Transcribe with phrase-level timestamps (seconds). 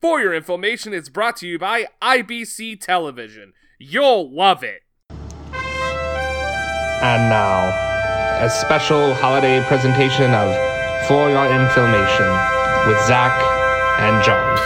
[0.00, 3.52] For Your Information is brought to you by IBC Television.
[3.80, 4.82] You'll love it.
[7.00, 7.66] And now,
[8.40, 10.54] a special holiday presentation of
[11.08, 12.30] For Your Information
[12.86, 13.42] with Zach
[13.98, 14.56] and John.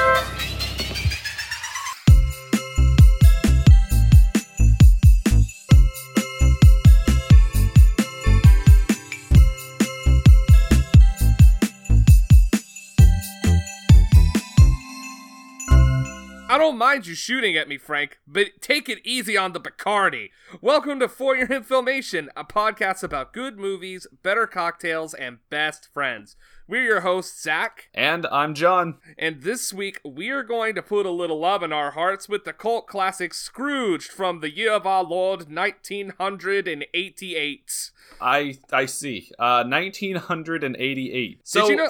[16.92, 20.28] Mind you shooting at me, Frank, but take it easy on the Bacardi.
[20.60, 26.36] Welcome to For Your Information, a podcast about good movies, better cocktails, and best friends.
[26.68, 28.98] We're your hosts, Zach, And I'm John.
[29.16, 32.44] and this week we are going to put a little love in our hearts with
[32.44, 37.90] the cult classic Scrooged from the year of our Lord 1988.
[38.20, 39.30] I I see.
[39.38, 41.40] Uh 1988.
[41.44, 41.88] So you know-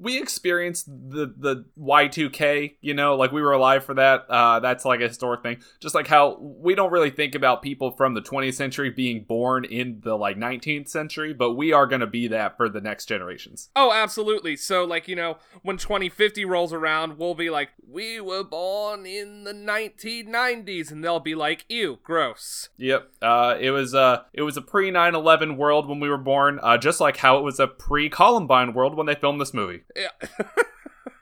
[0.00, 4.26] we experienced the the Y2K, you know, like we were alive for that.
[4.28, 5.58] Uh that's like a historic thing.
[5.80, 9.64] Just like how we don't really think about people from the 20th century being born
[9.64, 13.06] in the like 19th century, but we are going to be that for the next
[13.06, 13.70] generations.
[13.76, 14.56] Oh, absolutely.
[14.56, 19.44] So, like, you know, when 2050 rolls around, we'll be like, we were born in
[19.44, 22.68] the 1990s, and they'll be like, ew, gross.
[22.76, 23.10] Yep.
[23.20, 26.78] Uh, it was uh, it was a pre 9/11 world when we were born, uh,
[26.78, 29.82] just like how it was a pre Columbine world when they filmed this movie.
[29.96, 30.28] Yeah.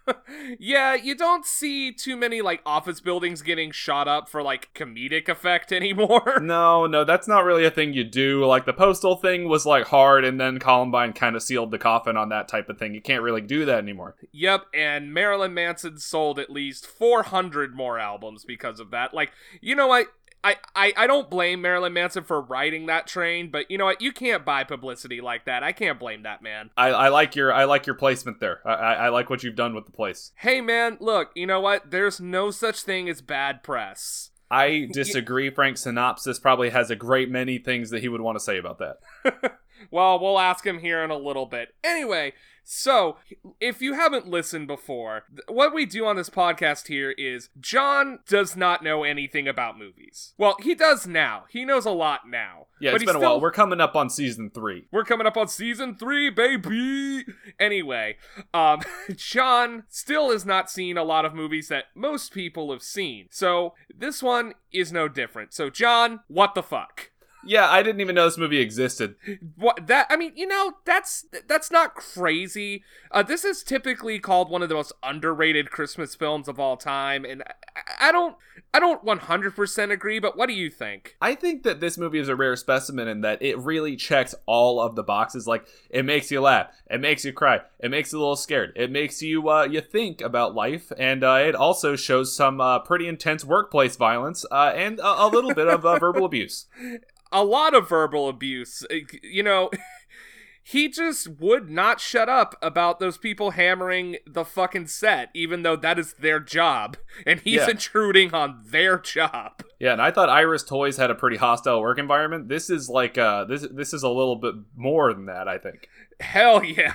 [0.58, 5.28] yeah, you don't see too many, like, office buildings getting shot up for, like, comedic
[5.28, 6.40] effect anymore.
[6.40, 8.44] No, no, that's not really a thing you do.
[8.44, 12.16] Like the postal thing was like hard, and then Columbine kind of sealed the coffin
[12.16, 12.94] on that type of thing.
[12.94, 14.16] You can't really do that anymore.
[14.32, 19.12] yep, and Marilyn Manson sold at least 400 more albums because of that.
[19.12, 20.06] Like, you know what?
[20.44, 24.00] I, I, I don't blame Marilyn Manson for riding that train, but you know what?
[24.00, 25.62] You can't buy publicity like that.
[25.62, 26.70] I can't blame that man.
[26.76, 28.60] I, I like your I like your placement there.
[28.64, 30.32] I, I, I like what you've done with the place.
[30.36, 31.90] Hey man, look, you know what?
[31.90, 34.30] There's no such thing as bad press.
[34.50, 35.50] I disagree.
[35.50, 38.78] Frank Synopsis probably has a great many things that he would want to say about
[38.78, 39.58] that.
[39.90, 41.74] Well, we'll ask him here in a little bit.
[41.82, 42.32] Anyway,
[42.70, 43.16] so
[43.60, 48.18] if you haven't listened before, th- what we do on this podcast here is John
[48.28, 50.34] does not know anything about movies.
[50.36, 51.44] Well, he does now.
[51.48, 52.66] He knows a lot now.
[52.78, 53.40] Yeah, it's been a still- while.
[53.40, 54.86] We're coming up on season three.
[54.92, 57.24] We're coming up on season three, baby.
[57.58, 58.18] Anyway,
[58.52, 58.80] um,
[59.16, 63.28] John still has not seen a lot of movies that most people have seen.
[63.30, 65.54] So this one is no different.
[65.54, 67.12] So, John, what the fuck?
[67.44, 69.14] Yeah, I didn't even know this movie existed.
[69.56, 70.06] What that?
[70.10, 72.82] I mean, you know, that's that's not crazy.
[73.10, 77.24] Uh, this is typically called one of the most underrated Christmas films of all time,
[77.24, 77.42] and
[77.76, 78.36] I, I don't,
[78.74, 80.18] I don't 100% agree.
[80.18, 81.16] But what do you think?
[81.22, 84.80] I think that this movie is a rare specimen in that it really checks all
[84.80, 85.46] of the boxes.
[85.46, 88.72] Like it makes you laugh, it makes you cry, it makes you a little scared,
[88.74, 92.80] it makes you uh, you think about life, and uh, it also shows some uh,
[92.80, 96.66] pretty intense workplace violence uh, and a, a little bit of uh, verbal abuse.
[97.32, 98.84] a lot of verbal abuse.
[99.22, 99.70] You know,
[100.62, 105.76] he just would not shut up about those people hammering the fucking set, even though
[105.76, 106.96] that is their job,
[107.26, 107.70] and he's Yeah.
[107.70, 109.62] intruding on their job.
[109.78, 112.48] Yeah, and I thought Iris Toys had a pretty hostile work environment.
[112.48, 115.48] This is like uh, this this is a little bit more than that.
[115.48, 115.88] I think.
[116.20, 116.94] Hell yeah.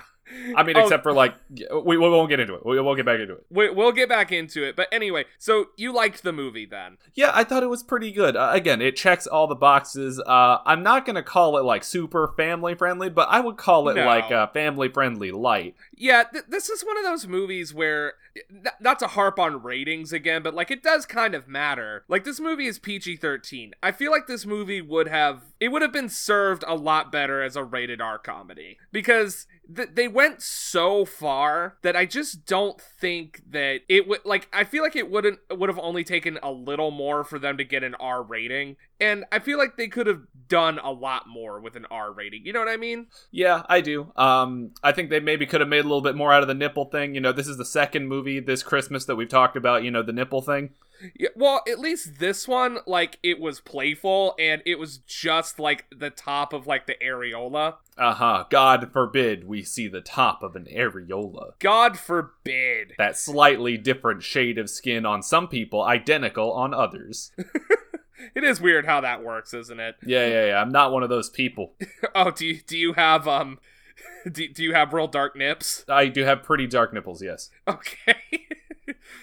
[0.56, 2.66] I mean, Oh, except for like we, we won't get into it.
[2.66, 3.46] We won't get back into it.
[3.50, 4.76] we, we'll get back into it.
[4.76, 6.98] But anyway, so you liked the movie then?
[7.14, 8.36] Yeah, I thought it was pretty good.
[8.36, 10.20] Uh, again, it checks all the boxes.
[10.20, 13.96] Uh, I'm not gonna call it like super family friendly, but I would call it
[13.96, 14.06] No.
[14.06, 15.76] like uh, family friendly light.
[15.96, 18.14] Yeah, th- this is one of those movies where,
[18.52, 22.04] n- not to harp on ratings again, but like it does kind of matter.
[22.08, 23.74] Like this movie is PG 13.
[23.82, 27.42] I feel like this movie would have, it would have been served a lot better
[27.42, 28.78] as a rated R comedy.
[28.92, 34.50] Because th- they went so far that I just don't think that it would, like,
[34.52, 37.64] I feel like it wouldn't, would have only taken a little more for them to
[37.64, 38.76] get an R rating.
[39.00, 42.46] And I feel like they could have done a lot more with an R rating.
[42.46, 43.08] You know what I mean?
[43.32, 44.12] Yeah, I do.
[44.18, 46.54] Um, I think they maybe could have made a little bit more out of the
[46.54, 47.16] nipple thing.
[47.16, 49.86] You know, this is the second movie this Christmas that we've talked about.
[49.86, 50.72] You know, the nipple thing.
[51.16, 55.86] Yeah, well, at least this one, like, it was playful and it was just like
[55.96, 57.76] the top of like the areola.
[57.98, 58.46] Uh huh.
[58.50, 61.52] God forbid we see the top of an areola.
[61.60, 62.94] God forbid.
[62.98, 67.32] That slightly different shade of skin on some people, identical on others.
[68.36, 69.96] It is weird how that works, isn't it?
[70.06, 70.62] Yeah, yeah, yeah.
[70.62, 71.74] I'm not one of those people.
[72.16, 73.60] Oh, do you, do you have um
[74.32, 75.84] do, do you have real dark nips?
[75.90, 77.50] I do have pretty dark nipples, yes.
[77.68, 78.16] Okay.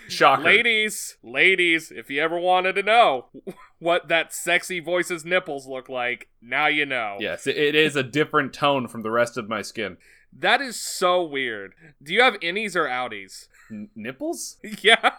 [0.08, 0.42] Shocker.
[0.42, 3.26] ladies, ladies, if you ever wanted to know
[3.78, 7.16] what that sexy voice's nipples look like, now you know.
[7.20, 9.96] Yes, it- is a different tone from the rest of my skin.
[10.36, 11.74] That is so weird.
[12.02, 13.48] Do you have innies or outies?
[13.70, 14.58] N- nipples?
[14.82, 15.12] yeah.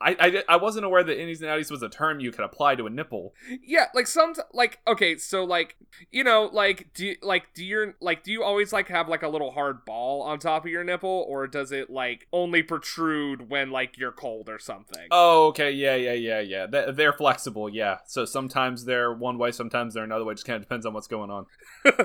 [0.00, 2.74] I, I I wasn't aware that innies and outies was a term you could apply
[2.76, 3.34] to a nipple.
[3.64, 5.76] Yeah, like some like okay, so like
[6.10, 9.22] you know, like do you, like do your like do you always like have like
[9.22, 13.48] a little hard ball on top of your nipple, or does it like only protrude
[13.50, 15.06] when like you're cold or something?
[15.10, 16.66] Oh, okay, yeah, yeah, yeah, yeah.
[16.66, 17.98] They- They're flexible, yeah.
[18.06, 20.34] So sometimes they're one way, sometimes they're another way.
[20.34, 21.46] Just kind of depends on what's going on.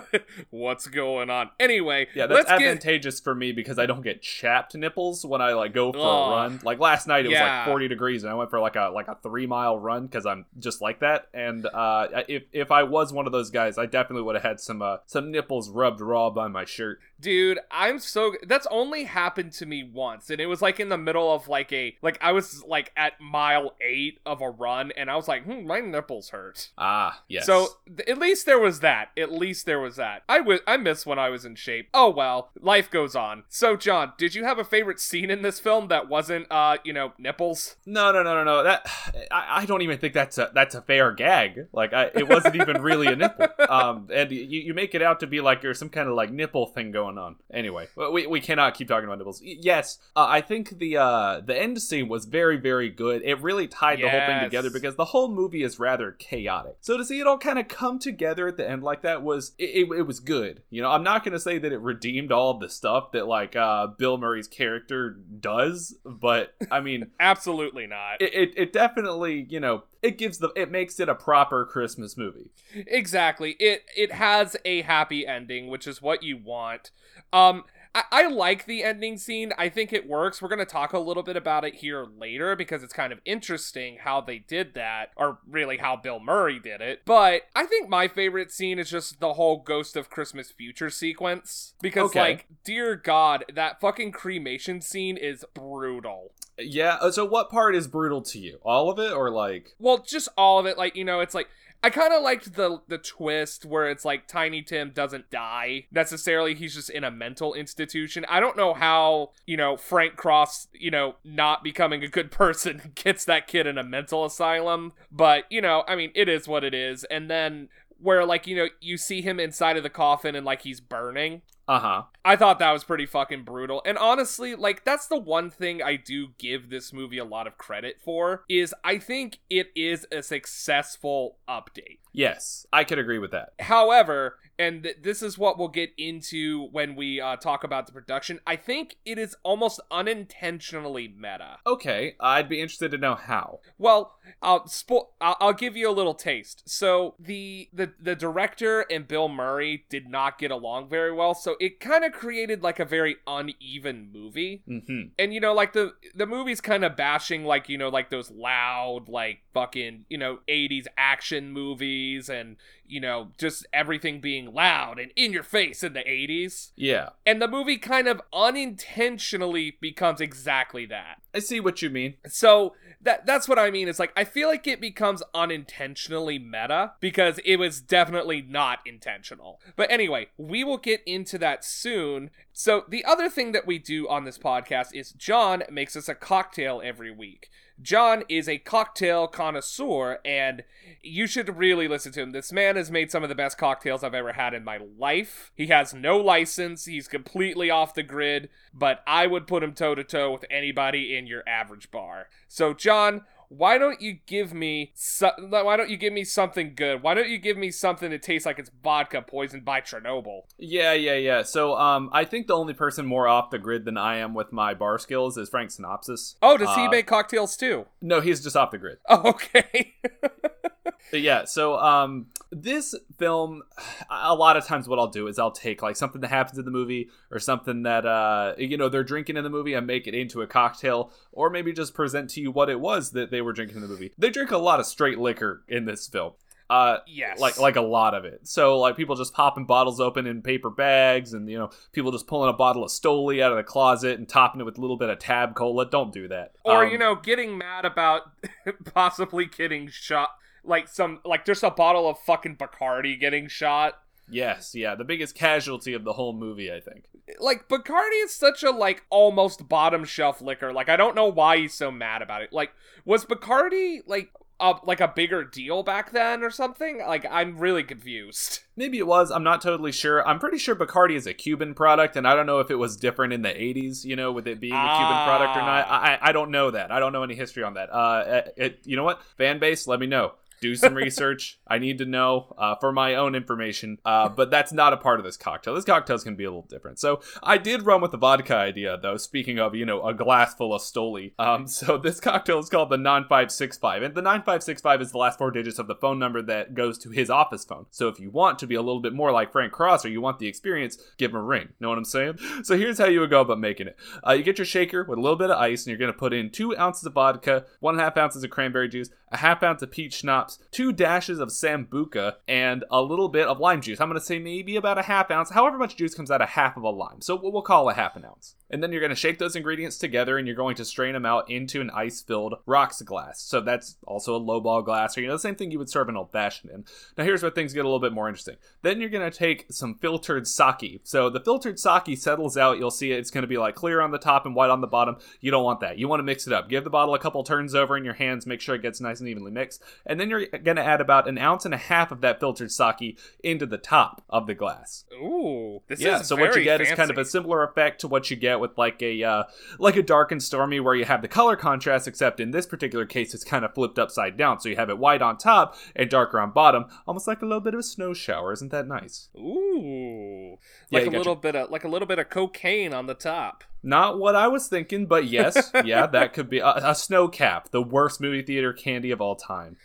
[0.49, 1.49] What's going on?
[1.59, 5.41] Anyway, Yeah, that's let's get advantageous for me because I don't get chapped nipples when
[5.41, 6.01] I like go for a
[6.31, 6.59] run.
[6.63, 9.07] Like last night, it was like 40 degrees, and I went for like a like
[9.07, 11.27] a three mile run because I'm just like that.
[11.33, 14.59] And uh, if if I was one of those guys, I definitely would have had
[14.59, 16.99] some uh, some nipples rubbed raw by my shirt.
[17.19, 20.97] Dude, I'm so that's only happened to me once and it was like in the
[20.97, 25.09] middle of like a like I was like at mile 8 of a run and
[25.09, 27.45] I was like, "Hmm, my nipples hurt." Ah, yes.
[27.45, 29.09] So th- at least there was that.
[29.17, 30.23] At least there was that.
[30.29, 31.89] I miss when I was in shape.
[31.93, 33.43] Oh well, life goes on.
[33.49, 36.93] So John, did you have a favorite scene in this film that wasn't uh, you
[36.93, 37.56] know, nipples?
[37.85, 38.63] No, no, no, no, no.
[38.63, 38.89] That
[39.31, 41.67] I, I don't even think that's a that's a fair gag.
[41.71, 43.47] Like I, it wasn't even really a nipple.
[43.67, 46.31] Um, and you, you make it out to be like there's some kind of like
[46.31, 47.35] nipple thing going on.
[47.51, 49.41] Anyway, we, we cannot keep talking about nipples.
[49.43, 53.23] Yes, uh, I think the uh the end scene was very very good.
[53.23, 56.77] It really tied the whole thing together because the whole movie is rather chaotic.
[56.79, 59.51] So to see it all kind of come together at the end like that was
[59.57, 60.61] it, it, it was good.
[60.69, 63.55] You know, I'm not gonna say that it redeemed all of the stuff that like
[63.55, 68.21] uh Bill Murray's character does, but I mean Absolutely not.
[68.21, 72.17] it, it, it definitely you know it gives the it makes it a proper christmas
[72.17, 73.51] movie Exactly.
[73.59, 76.91] It it has a happy ending, which is what you want.
[77.33, 77.63] Um
[77.95, 79.53] I, I like the ending scene.
[79.57, 80.39] I think it works.
[80.41, 83.19] We're going to talk a little bit about it here later because it's kind of
[83.25, 87.01] interesting how they did that, or really how Bill Murray did it.
[87.05, 91.73] But I think my favorite scene is just the whole Ghost of Christmas Future sequence.
[91.81, 92.19] Because, Okay.
[92.19, 96.33] like, dear God, that fucking cremation scene is brutal.
[96.57, 99.99] Yeah uh, so what part is brutal to you all of it or like Well,
[99.99, 101.47] just all of it, like you know, it's like
[101.83, 106.55] I kind of liked the the twist where it's like Tiny Tim doesn't die necessarily;
[106.55, 108.25] he's just in a mental institution.
[108.27, 112.93] I don't know how you know Frank Cross, you know, not becoming a good person
[112.95, 116.63] gets that kid in a mental asylum, but you know, I mean, it is what
[116.63, 117.03] it is.
[117.05, 117.69] And then
[117.99, 121.41] where like you know you see him inside of the coffin and like he's burning.
[121.67, 123.81] Uh-huh I thought that was pretty fucking brutal.
[123.85, 127.57] And honestly, like that's the one thing I do give this movie a lot of
[127.57, 131.99] credit for is I think it is a successful update.
[132.11, 136.67] yes i could agree with that However, and th- this is what we'll get into
[136.71, 141.57] when we uh, talk about the production, I think it is almost unintentionally meta.
[141.65, 145.91] okay i'd be interested to know how Well, I'll, spo- I'll I'll give you a
[145.91, 146.63] little taste.
[146.67, 151.55] So the the the director and Bill Murray did not get along very well, so
[151.59, 154.63] it kind of created like a very uneven movie.
[154.67, 158.09] mm-hmm And you know, like the the movie's kind of bashing like you know like
[158.09, 164.46] those loud like fucking you know 80s action movies and you know just everything being
[164.47, 166.71] loud and in your face in the 80s.
[166.75, 171.17] yeah And the movie kind of unintentionally becomes exactly that.
[171.33, 173.87] i see what you mean So that that's what I mean.
[173.87, 179.59] It's like I feel like it becomes unintentionally meta because it was definitely not intentional.
[179.75, 182.31] But anyway, we will get into that soon.
[182.53, 186.15] So the other thing that we do on this podcast is John makes us a
[186.15, 187.49] cocktail every week.
[187.81, 190.63] John is a cocktail connoisseur and
[191.01, 192.31] you should really listen to him.
[192.31, 195.51] This man has made some of the best cocktails I've ever had in my life.
[195.55, 199.95] He has no license, he's completely off the grid, but I would put him toe
[199.95, 202.27] to toe with anybody in your average bar.
[202.47, 207.01] So, John, why don't you give me so- why don't you give me something good?
[207.01, 210.41] Why don't you give me something that tastes like it's vodka poisoned by Chernobyl?
[210.57, 213.97] yeah yeah yeah so um i think the only person more off the grid than
[213.97, 217.55] i am with my bar skills is frank synopsis Oh, does he Uh, make cocktails
[217.55, 217.85] too?
[218.01, 219.93] no he's just off the grid Oh, okay.
[221.11, 223.63] But yeah, so um this film
[224.09, 226.65] a lot of times what I'll do is I'll take like something that happens in
[226.65, 230.07] the movie or something that uh you know they're drinking in the movie and make
[230.07, 233.41] it into a cocktail or maybe just present to you what it was that they
[233.41, 234.11] were drinking in the movie.
[234.17, 236.33] They drink a lot of straight liquor in this film.
[236.69, 237.39] Uh yes.
[237.39, 238.45] like like a lot of it.
[238.45, 242.27] So like people just popping bottles open in paper bags and you know people just
[242.27, 244.97] pulling a bottle of Stoli out of the closet and topping it with a little
[244.97, 245.89] bit of tab cola.
[245.89, 246.51] Don't do that.
[246.65, 248.23] or Um, you know getting mad about
[248.93, 250.31] possibly getting shot
[250.67, 255.35] like some like just a bottle of fucking bacardi getting shot Yes, yeah, the biggest
[255.35, 257.05] casualty of the whole movie, I think.
[257.39, 261.57] like bacardi is such a like almost bottom shelf liquor like i don't know why
[261.57, 262.71] he's so mad about it like
[263.05, 266.97] was bacardi like a, like a bigger deal back then or something?
[266.99, 268.61] Like I'm really confused.
[268.75, 269.29] Maybe it was.
[269.31, 270.27] I'm not totally sure.
[270.27, 272.97] I'm pretty sure Bacardi is a Cuban product, and I don't know if it was
[272.97, 274.03] different in the 80s.
[274.03, 275.85] You know, with it being a Cuban product or not.
[275.87, 276.01] Ah.
[276.01, 276.91] I I don't know that.
[276.91, 277.93] I don't know any history on that.
[277.93, 279.21] Uh, it, you know what?
[279.37, 280.33] Fan base, let me know.
[280.61, 281.59] Do some research.
[281.67, 283.97] I need to know uh, for my own information.
[284.03, 285.75] Uh, but that's not a part of this cocktail.
[285.75, 286.99] This cocktail's gonna be a little different.
[286.99, 289.17] So I did run with the vodka idea, though.
[289.17, 291.33] Speaking of, you know, a glass full of Stoli.
[291.39, 295.51] Um, so this cocktail is called the 9565, and the 9565 is the last four
[295.51, 297.85] digits of the phone number that goes to his office phone.
[297.91, 300.21] So if you want to be a little bit more like Frank Cross, or you
[300.21, 301.69] want the experience, give him a ring.
[301.79, 302.39] Know what I'm saying?
[302.63, 303.97] So here's how you would go about making it.
[304.25, 306.33] Uh, you get your shaker with a little bit of ice, and you're gonna put
[306.33, 309.63] in two ounces of vodka, one and a half ounces of cranberry juice, a half
[309.63, 313.99] ounce of peach schnapps, two dashes of sambuca, and a little bit of lime juice.
[313.99, 316.49] I'm going to say maybe about a half ounce, however much juice comes out of
[316.49, 317.21] half of a lime.
[317.21, 318.55] So we'll call a half an ounce.
[318.69, 321.25] And then you're going to shake those ingredients together and you're going to strain them
[321.25, 323.41] out into an ice filled rocks glass.
[323.41, 326.09] So that's also a lowball glass, or you know, the same thing you would serve
[326.09, 326.83] an old fashioned in.
[327.17, 328.57] Now, here's where things get a little bit more interesting.
[328.81, 331.01] Then you're going to take some filtered sake.
[331.03, 332.77] So the filtered sake settles out.
[332.77, 333.11] You'll see.
[333.11, 335.17] It's going to be like clear on the top and white on the bottom.
[335.39, 335.97] You don't want that.
[335.97, 336.69] You want to mix it up.
[336.69, 339.19] Give the bottle a couple turns over in your hands, make sure it gets nice
[339.19, 339.81] and evenly mixed.
[340.05, 342.71] And then you're going to add about an ounce and a half of that filtered
[342.71, 345.05] sake into the top of the glass.
[345.13, 348.07] Ooh, this yeah, is so what you get is kind of a similar effect to
[348.07, 349.43] what you get with like a uh,
[349.79, 352.07] like a dark and stormy, where you have the color contrast.
[352.07, 354.97] Except in this particular case, it's kind of flipped upside down, so you have it
[354.97, 358.13] white on top and darker on bottom, almost like a little bit of a snow
[358.13, 358.53] shower.
[358.53, 359.29] Isn't that nice?
[359.37, 360.57] Ooh,
[360.91, 363.63] like you a little bit of like a little bit of cocaine on the top.
[363.83, 367.69] Not what I was thinking, but yes, yeah, that could be a, a snow cap,
[367.69, 369.77] the worst movie theater candy of all time.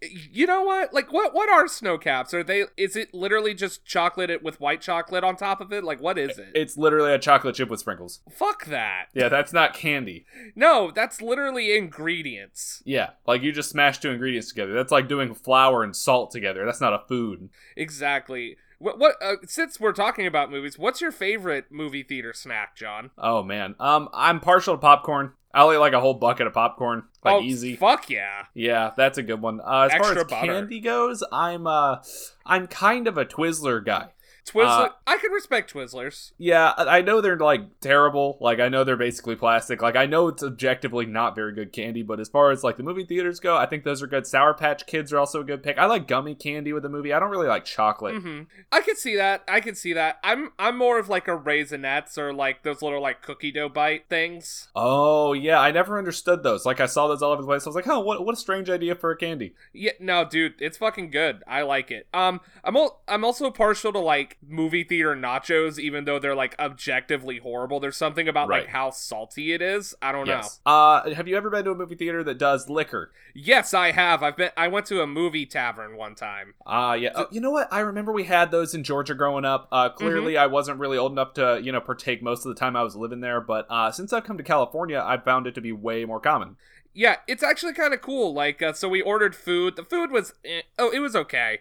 [0.00, 0.92] You know what?
[0.92, 2.34] Like, what what are snow caps?
[2.34, 2.64] Are they?
[2.76, 5.84] Is it literally just chocolate it with white chocolate on top of it?
[5.84, 6.50] Like, what is it?
[6.54, 8.20] It's literally a chocolate chip with sprinkles.
[8.30, 9.06] Fuck that.
[9.14, 10.26] Yeah, that's not candy.
[10.54, 12.82] No, that's literally ingredients.
[12.84, 14.72] Yeah, like you just smash two ingredients together.
[14.72, 16.64] That's like doing flour and salt together.
[16.64, 17.50] That's not a food.
[17.76, 18.56] Exactly.
[18.80, 18.98] What?
[18.98, 19.16] What?
[19.22, 23.10] Uh, since we're talking about movies, what's your favorite movie theater snack, John?
[23.18, 25.34] Oh man, um, I'm partial to popcorn.
[25.52, 27.76] I'll eat like a whole bucket of popcorn, like oh, easy.
[27.76, 28.44] Fuck yeah.
[28.54, 29.60] Yeah, that's a good one.
[29.60, 30.46] Uh, as far as butter.
[30.46, 31.98] candy goes, I'm uh,
[32.46, 34.08] I'm kind of a Twizzler guy.
[34.46, 34.86] Twizzler.
[34.86, 36.32] Uh, I can respect Twizzlers.
[36.38, 38.38] Yeah, I know they're like terrible.
[38.40, 39.82] Like I know they're basically plastic.
[39.82, 42.82] Like I know it's objectively not very good candy, but as far as like the
[42.82, 44.26] movie theaters go, I think those are good.
[44.26, 45.78] Sour Patch Kids are also a good pick.
[45.78, 47.12] I like gummy candy with the movie.
[47.12, 48.20] I don't really like chocolate.
[48.22, 48.42] hmm
[48.72, 49.42] I could see that.
[49.48, 50.18] I could see that.
[50.24, 54.08] I'm I'm more of like a raisinets or like those little like cookie dough bite
[54.08, 54.68] things.
[54.74, 56.64] Oh yeah, I never understood those.
[56.66, 57.66] Like I saw those all over the place.
[57.66, 59.54] I was like, oh, what what a strange idea for a candy.
[59.72, 61.42] Yeah, no, dude, it's fucking good.
[61.46, 62.06] I like it.
[62.14, 66.54] Um, I'm al- I'm also partial to like movie theater nachos, even though they're like
[66.58, 67.80] objectively horrible.
[67.80, 68.62] There's something about Right.
[68.62, 69.94] like how salty it is.
[70.02, 70.42] I don't know.
[70.66, 73.12] Uh, have you ever been to a movie theater that does liquor?
[73.34, 74.22] Yes, I have.
[74.22, 74.50] I've been.
[74.56, 76.54] I went to a movie tavern one time.
[76.66, 77.10] Ah, yeah.
[77.14, 77.68] Oh, you know what?
[77.72, 79.68] I remember we had those in Georgia growing up.
[79.70, 82.74] Uh, clearly, I wasn't really old enough to, you know, partake most of the time
[82.76, 83.40] I was living there.
[83.40, 86.56] But uh, since I've come to California, I've found it to be way more common.
[86.92, 88.34] Yeah, it's actually kind of cool.
[88.34, 89.76] Like, uh, so we ordered food.
[89.76, 91.60] The food was, eh, oh, it was okay,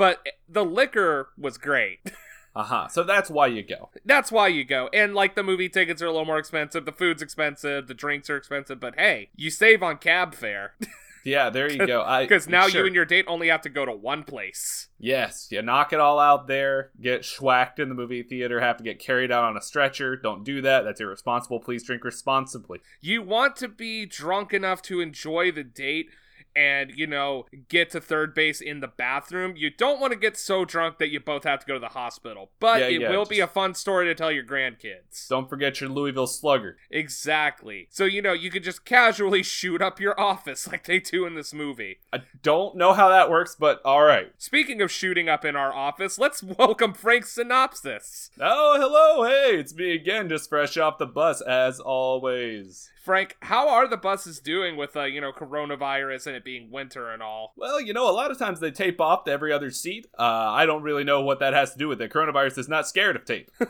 [0.00, 2.00] but the liquor was great.
[2.52, 2.88] Uh huh.
[2.88, 3.90] So that's why you go.
[4.04, 4.90] That's why you go.
[4.92, 8.28] And like the movie tickets are a little more expensive, the food's expensive, the drinks
[8.28, 10.74] are expensive, but hey, you save on cab fare
[11.24, 12.04] Yeah, there you go.
[12.20, 12.80] Because now sure.
[12.80, 14.88] you and your date only have to go to one place.
[14.98, 18.84] Yes, you knock it all out there, get schwacked in the movie theater, have to
[18.84, 20.16] get carried out on a stretcher.
[20.16, 20.82] Don't do that.
[20.82, 21.60] That's irresponsible.
[21.60, 22.80] Please drink responsibly.
[23.00, 26.08] You want to be drunk enough to enjoy the date
[26.54, 29.54] and, you know, get to third base in the bathroom.
[29.56, 31.88] You don't want to get so drunk that you both have to go to the
[31.88, 32.50] hospital.
[32.60, 35.28] But Yeah, it yeah, will be a fun story to tell your grandkids.
[35.28, 36.76] Don't forget your Louisville Slugger.
[36.90, 37.86] Exactly.
[37.90, 41.34] So, you know, you could just casually shoot up your office like they do in
[41.34, 41.98] this movie.
[42.12, 44.32] I don't know how that works, but all right.
[44.38, 48.30] Speaking of shooting up in our office, let's welcome Frank Synopsis.
[48.40, 49.28] Oh, hello.
[49.28, 52.90] Hey, it's me again, just fresh off the bus, as always.
[53.00, 57.10] Frank, how are the buses doing with, uh, you know, coronavirus and it being winter
[57.10, 57.54] and all?
[57.56, 60.06] Well, you know, a lot of times they tape off to every other seat.
[60.18, 62.12] Uh, I don't really know what that has to do with it.
[62.12, 63.50] Coronavirus is not scared of tape.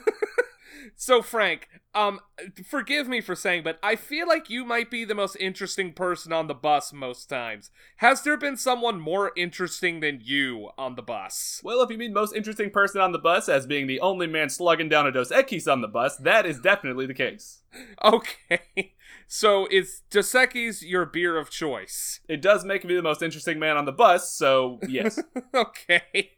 [0.97, 2.21] So, Frank, um,
[2.69, 6.31] forgive me for saying, but I feel like you might be the most interesting person
[6.31, 7.71] on the bus most times.
[7.97, 11.61] Has there been someone more interesting than you on the bus?
[11.65, 14.51] well, if you mean most interesting person on the bus as being the only man
[14.51, 17.63] slugging down a Dos Equis on the bus, that is definitely the case.
[18.05, 18.95] Okay.
[19.33, 22.19] So, is Dos Equis your beer of choice?
[22.29, 25.21] It does make me the most interesting man on the bus, so yes.
[25.55, 26.33] okay.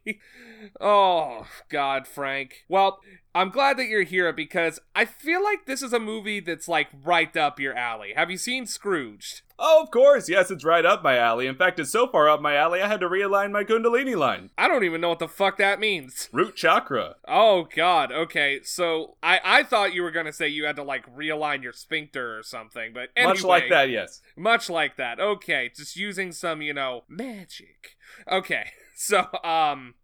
[0.79, 2.67] Oh, God, Frank.
[2.69, 3.01] Well,
[3.35, 6.89] I'm glad that you're here because I feel like this is a movie that's like
[7.03, 8.13] right up your alley.
[8.15, 9.41] Have you seen Scrooged?
[9.65, 10.29] Oh, of course.
[10.29, 11.47] Yes, it's right up my alley.
[11.47, 14.51] In fact, it's so far up my alley, I had to realign my Kundalini line.
[14.59, 16.29] I don't even know what the fuck that means.
[16.33, 17.15] Root chakra.
[17.29, 18.11] Oh god.
[18.11, 18.61] Okay.
[18.65, 21.73] So I I thought you were going to say you had to like realign your
[21.73, 24.21] sphincter or something, but anyway, Much like that, yes.
[24.37, 25.21] Much like that.
[25.21, 27.97] Okay, just using some, you know, magic.
[28.31, 28.71] Okay.
[28.95, 29.95] So, um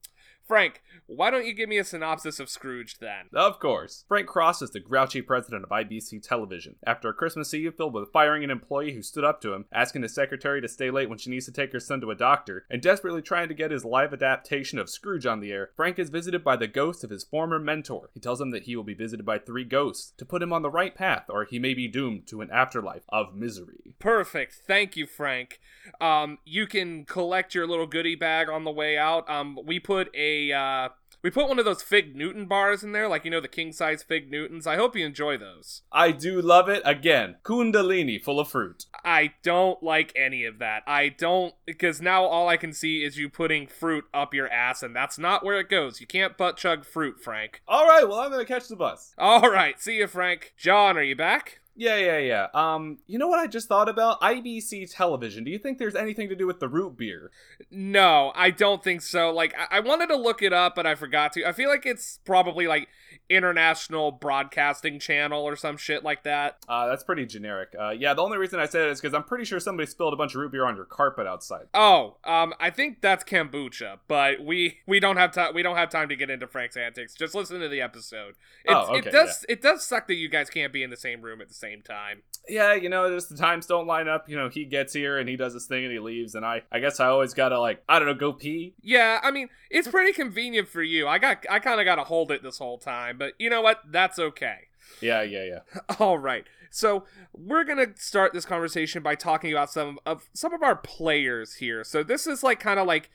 [0.49, 3.27] Frank, why don't you give me a synopsis of Scrooge then?
[3.35, 4.05] Of course.
[4.09, 6.77] Frank Cross is the grouchy president of IBC Television.
[6.87, 10.03] After a Christmas Eve filled with firing an employee who stood up to him, asking
[10.03, 12.67] his secretary to stay late when she needs to take her son to a doctor,
[12.71, 16.11] and desperately trying to get his live adaptation of Scrooge on the air, Frank is
[16.11, 18.11] visited by the ghost of his former mentor.
[18.13, 20.61] He tells him that he will be visited by three ghosts to put him on
[20.61, 23.95] the right path, or he may be doomed to an afterlife of misery.
[23.99, 24.61] Perfect.
[24.67, 25.59] Thank you, Frank.
[26.01, 29.29] Um, you can collect your little goodie bag on the way out.
[29.31, 30.89] Um, we put a uh,
[31.29, 33.71] we put one of those fig Newton bars in there, like you know the king
[33.71, 34.67] size fig Newtons.
[34.67, 35.83] I hope you enjoy those.
[35.93, 36.81] I do love it.
[36.87, 38.87] Again, Kundalini full of fruit.
[39.05, 40.85] I don't like any of that.
[40.87, 44.83] I don't because now all I can see is you putting fruit up your ass,
[44.83, 46.01] and that's not where it goes.
[46.01, 47.61] You can't butt chug fruit, Frank.
[47.69, 49.13] All right, well, I'm going to catch the bus.
[49.19, 50.55] All right, see you, Frank.
[50.57, 51.61] John, are you back?
[51.79, 52.47] Yeah, yeah, yeah.
[52.55, 54.21] Um, you know what I just thought about?
[54.21, 55.45] IBC television.
[55.45, 57.31] Do you think there's anything to do with the root beer?
[57.71, 59.31] No, I don't think so.
[59.31, 61.47] Like, I, I wanted to look it up, but I forgot to.
[61.47, 62.89] I feel like it's probably like
[63.31, 66.57] international broadcasting channel or some shit like that.
[66.69, 67.69] Uh, that's pretty generic.
[67.79, 70.13] Uh, yeah, the only reason I said it is because I'm pretty sure somebody spilled
[70.13, 71.67] a bunch of root beer on your carpet outside.
[71.75, 75.55] Oh, um, I think that's kombucha, but we we don't have time.
[75.55, 77.15] We don't have time to get into Frank's antics.
[77.15, 78.35] Just listen to the episode.
[78.65, 80.97] It's, Oh, okay, it does it does suck that you guys can't be in the
[80.97, 82.23] same room at the same time.
[82.49, 84.29] Yeah, you know, just the times don't line up.
[84.29, 86.63] You know, he gets here and he does his thing and he leaves, and I,
[86.73, 88.75] I guess I always gotta like, I don't know, go pee.
[88.81, 91.07] Yeah, I mean, it's pretty convenient for you.
[91.07, 93.61] I got I kind of got to hold it this whole time, but you know
[93.61, 93.81] what?
[93.91, 94.69] That's okay.
[95.01, 95.95] Yeah, yeah, yeah.
[95.99, 96.45] All right.
[96.71, 101.55] So we're gonna start this conversation by talking about some of some of our players
[101.55, 101.85] here.
[101.85, 103.11] So this is like kind of like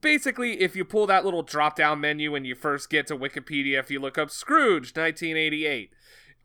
[0.00, 3.78] basically if you pull that little drop down menu when you first get to Wikipedia,
[3.78, 5.92] if you look up Scrooge 1988.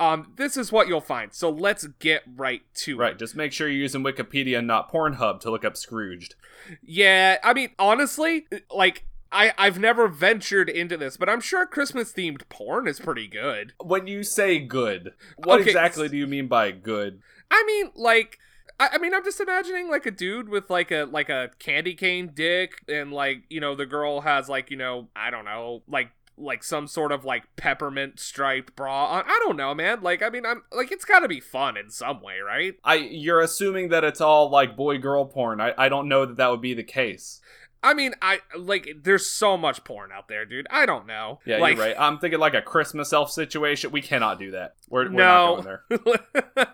[0.03, 1.33] Um, this is what you'll find.
[1.33, 3.03] So let's get right to it.
[3.03, 3.17] Right.
[3.17, 6.35] Just make sure you're using Wikipedia and not Pornhub to look up Scrooged.
[6.81, 12.11] Yeah, I mean, honestly, like I I've never ventured into this, but I'm sure Christmas
[12.11, 13.73] themed porn is pretty good.
[13.81, 17.21] When you say good, what Okay, exactly do you mean by good?
[17.49, 18.39] I mean, like
[18.79, 21.95] I, I mean, I'm just imagining like a dude with like a like a candy
[21.95, 25.83] cane dick, and like you know the girl has like you know I don't know
[25.87, 29.23] like like some sort of like peppermint striped bra on.
[29.27, 30.01] I don't know, man.
[30.01, 32.75] Like I mean, I'm like it's got to be fun in some way, right?
[32.83, 35.61] I you're assuming that it's all like boy girl porn.
[35.61, 37.39] I, I don't know that that would be the case.
[37.85, 40.67] I mean, I like there's so much porn out there, dude.
[40.71, 41.39] I don't know.
[41.45, 41.95] Yeah, like, you're right.
[41.99, 43.91] I'm thinking like a Christmas elf situation.
[43.91, 44.75] We cannot do that.
[44.89, 45.55] We're, we're No.
[45.57, 45.99] not going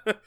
[0.05, 0.15] there.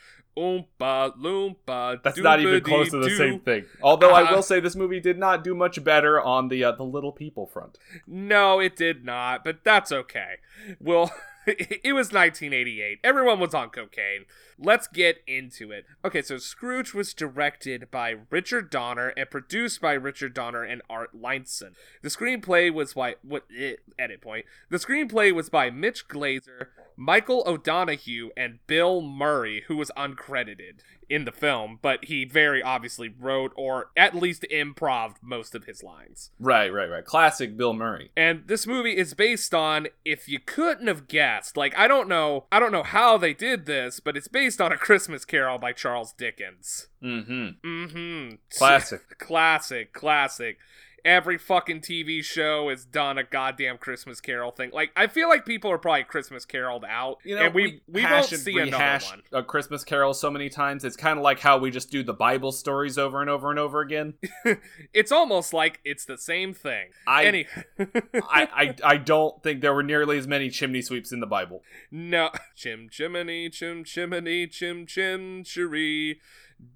[0.82, 2.02] Oompa loompa.
[2.02, 3.64] That's not even close to the same thing.
[3.82, 6.72] Although I Uh, will say this movie did not do much better on the uh,
[6.72, 7.78] the little people front.
[8.06, 10.34] No, it did not, but that's okay.
[10.80, 11.12] Well,
[11.46, 12.98] it was 1988.
[13.02, 14.24] Everyone was on cocaine.
[14.64, 15.86] Let's get into it.
[16.04, 21.10] Okay, so Scrooge was directed by Richard Donner and produced by Richard Donner and Art
[21.20, 21.72] Linson.
[22.02, 24.46] The screenplay was by what eh, edit point.
[24.70, 30.80] The screenplay was by Mitch Glazer, Michael O'Donoghue, and Bill Murray, who was uncredited
[31.12, 35.82] in the film, but he very obviously wrote or at least improv most of his
[35.82, 36.30] lines.
[36.38, 37.04] Right, right, right.
[37.04, 38.10] Classic Bill Murray.
[38.16, 42.46] And this movie is based on if you couldn't have guessed, like I don't know,
[42.50, 45.72] I don't know how they did this, but it's based on A Christmas Carol by
[45.72, 46.88] Charles Dickens.
[47.02, 47.66] Mm-hmm.
[47.66, 48.34] Mm hmm.
[48.58, 49.18] Classic.
[49.18, 50.58] classic, classic.
[51.04, 54.70] Every fucking TV show has done a goddamn Christmas Carol thing.
[54.72, 58.04] Like I feel like people are probably Christmas Caroled out, You know, and we we,
[58.04, 59.22] won't see another one.
[59.32, 60.84] A Christmas Carol so many times.
[60.84, 63.58] It's kind of like how we just do the Bible stories over and over and
[63.58, 64.14] over again.
[64.92, 66.88] It's almost like it's the same thing.
[67.06, 67.46] I- Any-
[67.78, 71.62] I, I I don't think there were nearly as many chimney sweeps in the Bible.
[71.90, 76.16] No, chim chimney, chim chimney, chim chim cheree.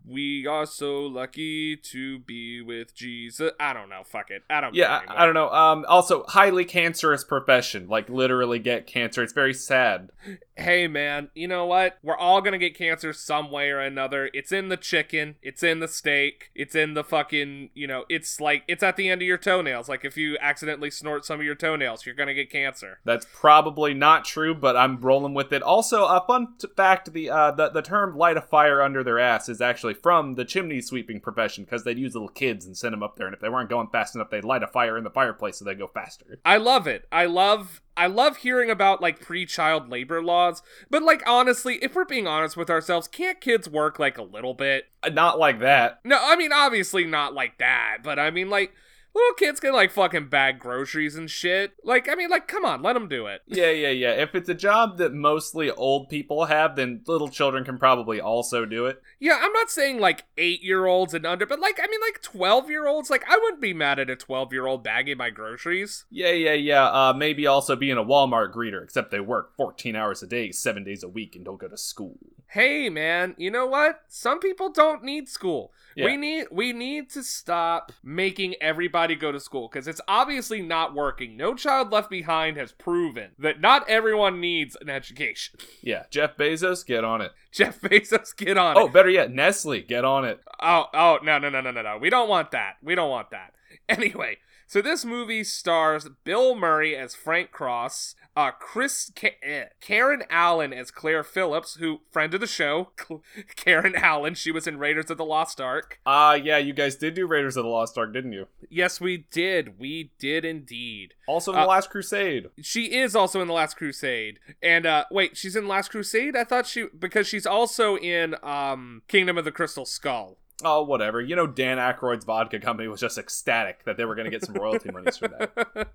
[0.08, 3.50] We are so lucky to be with Jesus.
[3.58, 4.02] I don't know.
[4.04, 4.44] Fuck it.
[4.48, 4.74] I don't.
[4.74, 5.22] Yeah, I.
[5.22, 5.50] I don't know.
[5.50, 7.88] Um, also, highly cancerous profession.
[7.88, 9.22] Like literally get cancer.
[9.22, 10.10] It's very sad.
[10.54, 11.98] Hey man, you know what?
[12.02, 14.30] We're all gonna get cancer some way or another.
[14.32, 15.36] It's in the chicken.
[15.42, 16.50] It's in the steak.
[16.54, 17.70] It's in the fucking.
[17.74, 19.88] You know, it's like it's at the end of your toenails.
[19.88, 23.00] Like if you accidentally snort some of your toenails, you're gonna get cancer.
[23.04, 25.62] That's probably not true, but I'm rolling with it.
[25.62, 29.48] Also, a fun fact: the uh, the the term "light a fire under their ass"
[29.48, 32.94] is actually actually from the chimney sweeping profession because they'd use little kids and send
[32.94, 35.04] them up there, and if they weren't going fast enough, they'd light a fire in
[35.04, 36.38] the fireplace so they'd go faster.
[36.46, 37.04] I love it.
[37.12, 42.06] I love I love hearing about like pre-child labor laws, but like honestly, if we're
[42.06, 44.86] being honest with ourselves, can't kids work like a little bit?
[45.02, 46.00] Uh, Not like that.
[46.04, 48.72] No, I mean obviously not like that, but I mean like
[49.16, 51.72] little kids can like fucking bag groceries and shit.
[51.82, 53.42] Like I mean like come on, let them do it.
[53.46, 54.12] Yeah, yeah, yeah.
[54.12, 58.64] If it's a job that mostly old people have, then little children can probably also
[58.64, 59.02] do it.
[59.18, 63.24] Yeah, I'm not saying like 8-year-olds and under, but like I mean like 12-year-olds, like
[63.28, 66.04] I wouldn't be mad at a 12-year-old bagging my groceries.
[66.10, 66.84] Yeah, yeah, yeah.
[66.84, 70.84] Uh, maybe also being a Walmart greeter, except they work 14 hours a day, seven
[70.84, 72.18] days a week, and don't go to school.
[72.48, 76.04] hey man you know what some people don't need school Yeah.
[76.06, 80.94] we need we need to stop making everybody go to school because it's obviously not
[80.94, 86.36] working no child left behind has proven that not everyone needs an education Yeah, Jeff
[86.36, 87.32] Bezos, get on it.
[87.50, 88.80] jeff bezos get on it.
[88.80, 90.38] Oh, it better yet, Nestle, get on it.
[90.60, 93.30] oh oh no no no no no no we don't want that we don't want
[93.30, 93.54] that
[93.88, 100.24] anyway so this movie stars Bill Murray as Frank Cross, uh, Chris Ka- eh, Karen
[100.28, 102.90] Allen as Claire Phillips, who friend of the show,
[103.56, 104.34] Karen Allen.
[104.34, 105.98] She was in Raiders of the Lost Ark.
[106.04, 108.46] Ah, yeah, you guys did do Raiders of the Lost Ark, didn't you?
[108.68, 109.78] Yes, we did.
[109.78, 111.14] We did indeed.
[111.26, 112.48] Also in The Uh, Last Crusade.
[112.60, 114.38] She is also in the Last Crusade.
[114.62, 116.36] And uh wait, she's in Last Crusade?
[116.36, 120.36] I thought she because she's also in um Kingdom of the Crystal Skull.
[120.64, 121.20] Oh, whatever.
[121.20, 124.44] You know, Dan Aykroyd's vodka company was just ecstatic that they were going to get
[124.44, 125.88] some royalty monies from that.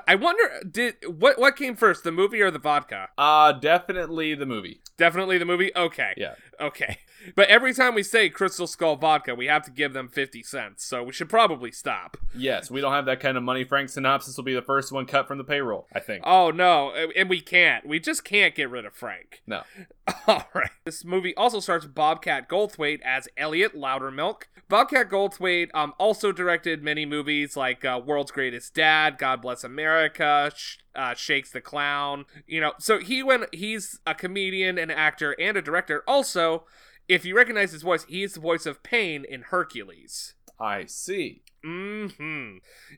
[0.06, 3.08] I wonder did what what came first, the movie or the vodka?
[3.18, 4.80] Uh, definitely the movie.
[4.96, 5.70] Definitely the movie.
[5.74, 6.12] Okay.
[6.16, 6.34] Yeah.
[6.60, 6.98] Okay.
[7.36, 10.84] But every time we say Crystal Skull vodka, we have to give them 50 cents.
[10.84, 12.16] So we should probably stop.
[12.34, 13.62] Yes, we don't have that kind of money.
[13.62, 16.24] Frank Synopsis will be the first one cut from the payroll, I think.
[16.26, 17.86] Oh no, and we can't.
[17.86, 19.42] We just can't get rid of Frank.
[19.46, 19.62] No.
[20.26, 20.70] All right.
[20.84, 24.44] This movie also stars Bobcat Goldthwait as Elliot Loudermilk.
[24.68, 29.81] Bobcat Goldthwait um, also directed many movies like uh, World's Greatest Dad, God Bless America,
[30.54, 32.24] Sh- uh, Shakes the Clown.
[32.46, 33.54] You know, so he went.
[33.54, 36.02] He's a comedian, an actor, and a director.
[36.06, 36.64] Also,
[37.08, 40.34] if you recognize his voice, he is the voice of Pain in Hercules.
[40.58, 41.42] I see.
[41.64, 42.56] Mm hmm.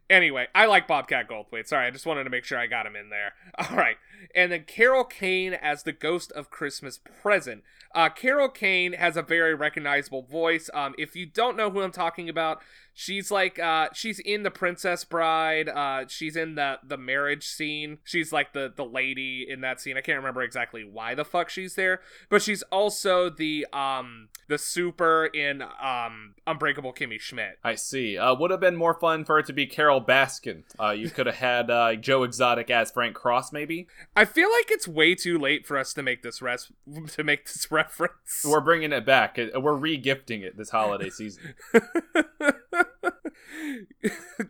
[0.09, 1.67] Anyway, I like Bobcat Goldthwait.
[1.67, 3.35] Sorry, I just wanted to make sure I got him in there.
[3.59, 3.97] All right,
[4.35, 7.63] and then Carol Kane as the Ghost of Christmas Present.
[7.95, 10.71] Uh, Carol Kane has a very recognizable voice.
[10.73, 12.61] Um, if you don't know who I'm talking about,
[12.95, 15.69] she's like uh, she's in the Princess Bride.
[15.69, 17.99] Uh, she's in the the marriage scene.
[18.05, 19.97] She's like the the lady in that scene.
[19.97, 24.59] I can't remember exactly why the fuck she's there, but she's also the um the
[24.59, 27.59] super in um Unbreakable Kimmy Schmidt.
[27.65, 28.17] I see.
[28.17, 30.63] Uh, would have been more fun for it to be Carole Baskin.
[30.79, 33.89] Uh, you could have had uh, Joe Exotic as Frank Cross, maybe.
[34.15, 36.71] I feel like it's way too late for us to make this res-
[37.09, 38.45] to make this reference.
[38.45, 39.39] We're bringing it back.
[39.55, 41.55] We're re-gifting it this holiday season.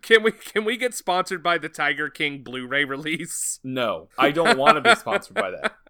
[0.05, 3.59] can we can we get sponsored by the Tiger King Blu-ray release?
[3.65, 5.75] No, I don't want to be sponsored by that.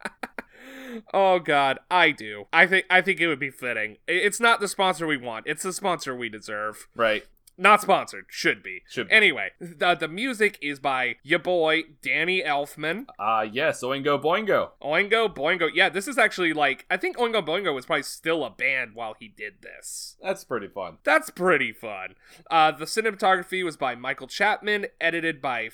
[1.12, 2.44] Oh god, I do.
[2.52, 3.96] I think I think it would be fitting.
[4.06, 5.44] It's not the sponsor we want.
[5.48, 6.86] It's the sponsor we deserve.
[6.94, 7.24] Right.
[7.56, 8.26] Not sponsored.
[8.28, 8.82] Should be.
[8.88, 9.14] Should be.
[9.14, 13.06] Anyway, the the music is by your boy Danny Elfman.
[13.18, 14.70] Uh, yes, Oingo Boingo.
[14.82, 15.70] Oingo Boingo.
[15.72, 19.14] Yeah, this is actually like I think Oingo Boingo was probably still a band while
[19.18, 20.16] he did this.
[20.22, 20.98] That's pretty fun.
[21.04, 22.14] That's pretty fun.
[22.50, 25.70] Uh, the cinematography was by Michael Chapman, edited by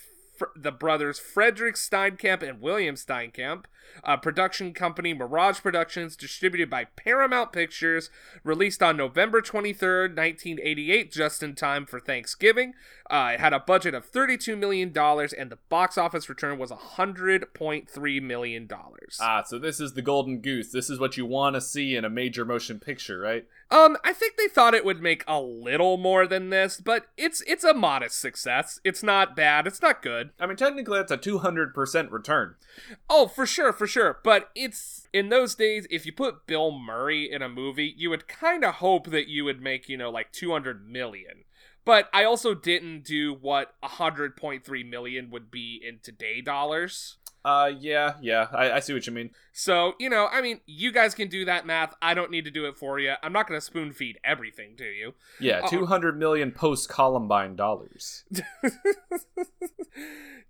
[0.57, 3.65] the brothers Frederick Steinkamp and William Steinkamp.
[4.05, 8.11] Uh, production company Mirage Productions, distributed by Paramount Pictures,
[8.45, 12.75] released on November 23rd, 1988, just in time for Thanksgiving.
[13.11, 18.23] Uh, it had a budget of $32 million, and the box office return was $100.3
[18.23, 18.69] million.
[19.21, 20.71] Ah, so this is the golden goose.
[20.71, 23.47] This is what you want to see in a major motion picture, right?
[23.69, 27.41] Um, I think they thought it would make a little more than this, but it's
[27.49, 28.81] it's a modest success.
[28.85, 29.67] It's not bad.
[29.67, 30.31] It's not good.
[30.39, 32.55] I mean, technically, that's a 200% return.
[33.09, 34.19] Oh, for sure, for sure.
[34.23, 38.29] But it's in those days, if you put Bill Murray in a movie, you would
[38.29, 41.45] kind of hope that you would make, you know, like 200 million.
[41.91, 47.17] But I also didn't do what 100.3 million would be in today dollars.
[47.45, 49.31] Uh, yeah, yeah, I, I see what you mean.
[49.53, 51.95] So, you know, I mean, you guys can do that math.
[52.03, 53.15] I don't need to do it for you.
[53.23, 55.15] I'm not going to spoon feed everything to you.
[55.41, 55.69] Yeah, Oh.
[55.69, 58.25] 200 million post Columbine dollars.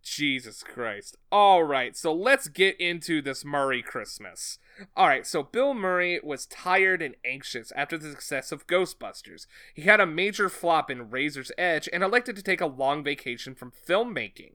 [0.03, 1.17] Jesus Christ.
[1.31, 4.59] All right, so let's get into this Murray Christmas.
[4.97, 9.47] All right, so Bill Murray was tired and anxious after the success of Ghostbusters.
[9.75, 13.55] He had a major flop in Razor's Edge and elected to take a long vacation
[13.55, 14.53] from filmmaking.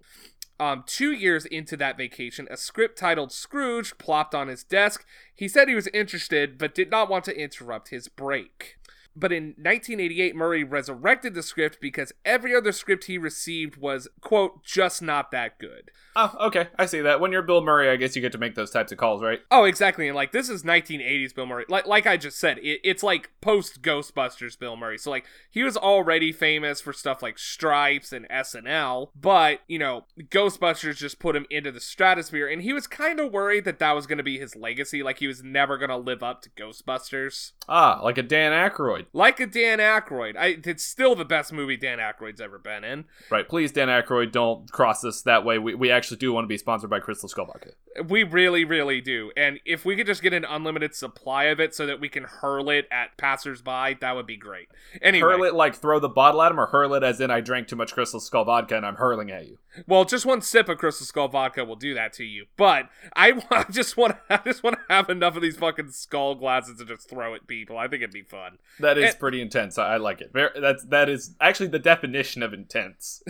[0.60, 5.06] Um, two years into that vacation, a script titled Scrooge plopped on his desk.
[5.34, 8.78] He said he was interested, but did not want to interrupt his break.
[9.16, 14.64] But in 1988, Murray resurrected the script because every other script he received was, quote,
[14.64, 15.92] just not that good.
[16.18, 16.70] Oh, okay.
[16.80, 17.20] I see that.
[17.20, 19.42] When you're Bill Murray, I guess you get to make those types of calls, right?
[19.52, 20.08] Oh, exactly.
[20.08, 21.66] And like this is 1980s Bill Murray.
[21.68, 24.98] Like like I just said, it, it's like post Ghostbusters Bill Murray.
[24.98, 30.06] So like he was already famous for stuff like Stripes and SNL, but you know
[30.18, 33.92] Ghostbusters just put him into the stratosphere, and he was kind of worried that that
[33.92, 35.04] was going to be his legacy.
[35.04, 37.52] Like he was never going to live up to Ghostbusters.
[37.68, 39.05] Ah, like a Dan Aykroyd.
[39.14, 40.36] Like a Dan Aykroyd.
[40.38, 43.06] I, it's still the best movie Dan Aykroyd's ever been in.
[43.30, 43.48] Right.
[43.48, 45.58] Please, Dan Aykroyd, don't cross us that way.
[45.58, 47.72] We, we actually do want to be sponsored by Crystal Skull Vodka.
[48.08, 49.32] We really, really do.
[49.38, 52.24] And if we could just get an unlimited supply of it so that we can
[52.24, 54.68] hurl it at passersby, that would be great.
[55.02, 57.42] Anyway, Hurl it like throw the bottle at him, or hurl it as in I
[57.42, 59.58] drank too much Crystal Skull Vodka and I'm hurling at you.
[59.88, 62.46] well, just one sip of Crystal Skull vodka will do that to you.
[62.58, 65.92] But I, I just want to, I just want to have enough of these fucking
[65.92, 67.78] skull glasses to just throw at people.
[67.78, 68.58] I think it'd be fun.
[68.80, 69.78] That is And- pretty intense.
[69.78, 70.32] I, I like it.
[70.34, 73.24] Very, that's that is actually the definition of intense.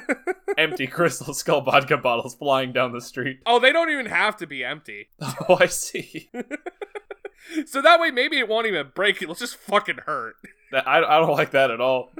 [0.58, 3.40] Empty Crystal Skull Vodka bottles flying down the street.
[3.46, 5.08] Oh, they don't even have to be empty.
[5.48, 6.30] Oh, I see.
[7.66, 9.20] So that way, maybe it won't even break.
[9.20, 10.36] It'll just fucking hurt.
[10.70, 12.12] That, I, I don't like that at all.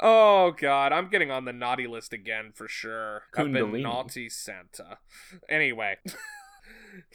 [0.00, 3.22] Oh god, I'm getting on the naughty list again for sure.
[3.34, 3.82] Kundalini.
[3.82, 4.98] naughty Santa.
[5.48, 5.98] Anyway,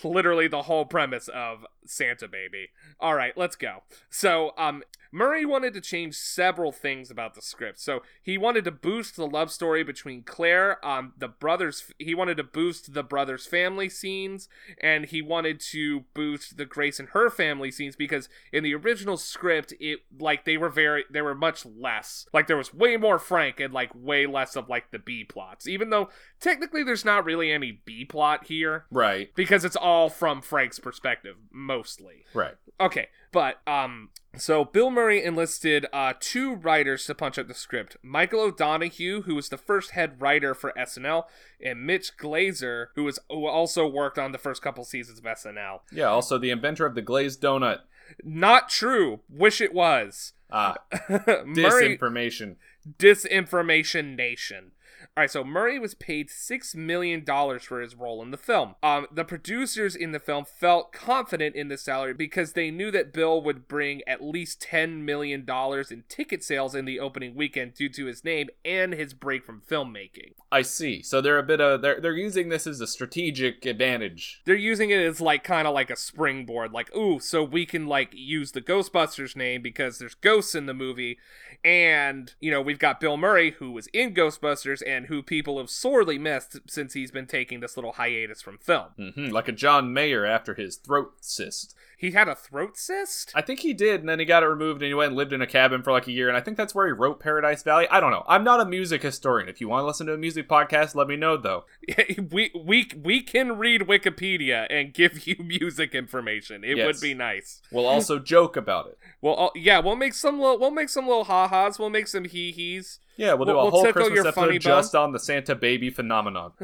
[0.03, 2.69] literally the whole premise of Santa Baby.
[2.99, 3.83] All right, let's go.
[4.09, 4.83] So, um,
[5.15, 7.79] Murray wanted to change several things about the script.
[7.79, 11.93] So he wanted to boost the love story between Claire, um, the brothers.
[11.97, 14.49] He wanted to boost the brothers' family scenes,
[14.81, 19.15] and he wanted to boost the Grace and her family scenes because in the original
[19.15, 22.27] script, it like they were very they were much less.
[22.33, 25.65] Like there was way more Frank and like way less of like the B plots.
[25.65, 26.09] Even though
[26.41, 31.37] technically there's not really any B plot here Right, because it's all from Frank's perspective
[31.53, 32.25] mostly.
[32.33, 32.55] right.
[32.81, 37.97] Okay, but um so Bill Murray enlisted uh two writers to punch up the script.
[38.01, 41.25] Michael O'Donoghue, who was the first head writer for SNL,
[41.61, 45.81] and Mitch Glazer, who was who also worked on the first couple seasons of SNL.
[45.91, 47.79] Yeah, also the inventor of the glazed donut.
[48.23, 49.19] Not true.
[49.29, 50.31] Wish it was.
[50.49, 50.77] Ah,
[51.09, 52.55] Murray disinformation.
[52.97, 54.71] Disinformation Nation.
[55.15, 58.75] All right, so Murray was paid six million dollars for his role in the film.
[58.83, 63.13] Um, the producers in the film felt confident in the salary because they knew that
[63.13, 67.73] Bill would bring at least ten million dollars in ticket sales in the opening weekend
[67.73, 70.33] due to his name and his break from filmmaking.
[70.51, 71.01] I see.
[71.01, 74.41] So they're a bit of they're they're using this as a strategic advantage.
[74.45, 77.87] They're using it as like kind of like a springboard, like ooh, so we can
[77.87, 81.17] like use the Ghostbusters name because there's ghosts in the movie,
[81.63, 85.69] and you know we've got Bill Murray who was in Ghostbusters and who people have
[85.69, 88.87] sorely missed since he's been taking this little hiatus from film.
[88.97, 91.75] hmm like a John Mayer after his throat cyst.
[91.97, 93.31] He had a throat cyst.
[93.33, 95.31] I think he did, and then he got it removed, and he went and lived
[95.31, 97.63] in a cabin for like a year, and I think that's where he wrote Paradise
[97.63, 97.87] Valley.
[97.89, 98.25] I don't know.
[98.27, 99.47] I'm not a music historian.
[99.47, 101.65] If you want to listen to a music podcast, let me know though.
[102.31, 106.63] we we we can read Wikipedia and give you music information.
[106.63, 107.61] It would be nice.
[107.71, 108.97] We'll also joke about it.
[109.21, 111.79] Well, uh, yeah, we'll make some little, we'll make some little ha ha's.
[111.79, 112.99] We'll make some hee hees.
[113.17, 116.51] Yeah, we'll do We'll- a we'll whole Christmas episode just on the Santa baby phenomenon.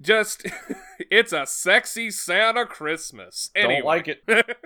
[0.00, 0.46] Just,
[1.10, 3.50] it's a sexy Santa Christmas.
[3.54, 3.76] Anyway.
[3.76, 4.22] Don't like it.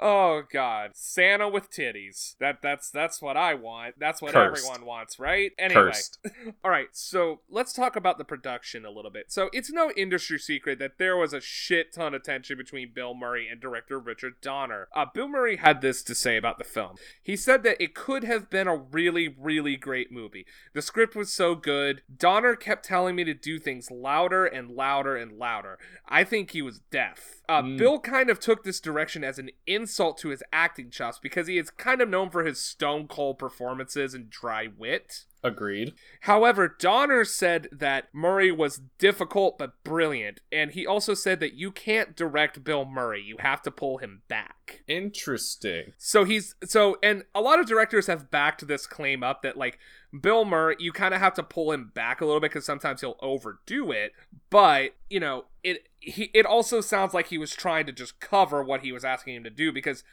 [0.00, 2.36] oh God, Santa with titties.
[2.38, 3.96] That that's that's what I want.
[3.98, 4.64] That's what Cursed.
[4.64, 5.52] everyone wants, right?
[5.58, 6.18] Anyway, Cursed.
[6.64, 6.88] all right.
[6.92, 9.30] So let's talk about the production a little bit.
[9.32, 13.14] So it's no industry secret that there was a shit ton of tension between Bill
[13.14, 14.88] Murray and director Richard Donner.
[14.94, 16.96] Uh, Bill Murray had this to say about the film.
[17.22, 20.46] He said that it could have been a really, really great movie.
[20.74, 22.02] The script was so good.
[22.14, 25.78] Donner kept telling me to do things louder and louder and louder.
[26.08, 27.40] I think he was deaf.
[27.48, 27.78] Uh, Mm.
[27.78, 31.58] Bill kind of took this direction as an insult to his acting chops because he
[31.58, 35.24] is kind of known for his stone cold performances and dry wit.
[35.42, 35.94] Agreed.
[36.22, 41.70] However, Donner said that Murray was difficult but brilliant, and he also said that you
[41.70, 44.82] can't direct Bill Murray, you have to pull him back.
[44.88, 45.92] Interesting.
[45.96, 49.78] So he's so and a lot of directors have backed this claim up that like
[50.18, 53.00] Bill Murray, you kind of have to pull him back a little bit because sometimes
[53.00, 54.12] he'll overdo it.
[54.50, 58.62] But you know, it he it also sounds like he was trying to just cover
[58.62, 60.04] what he was asking him to do because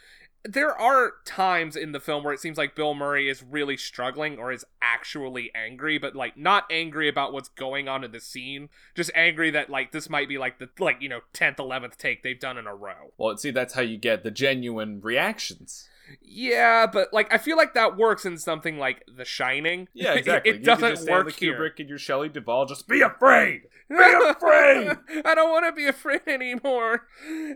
[0.47, 4.37] there are times in the film where it seems like Bill Murray is really struggling
[4.37, 8.69] or is actually angry, but like not angry about what's going on in the scene,
[8.93, 12.21] just angry that like this might be like the like you know tenth, eleventh take
[12.21, 13.11] they've done in a row.
[13.17, 15.89] Well, see, that's how you get the genuine reactions.
[16.21, 19.87] Yeah, but like I feel like that works in something like The Shining.
[19.93, 20.51] Yeah, exactly.
[20.55, 21.53] it You doesn't just work here.
[21.57, 22.65] Kubrick and your Shelley Duvall.
[22.65, 23.61] Just be afraid.
[23.89, 24.97] Be afraid.
[25.25, 27.07] I don't want to be afraid anymore.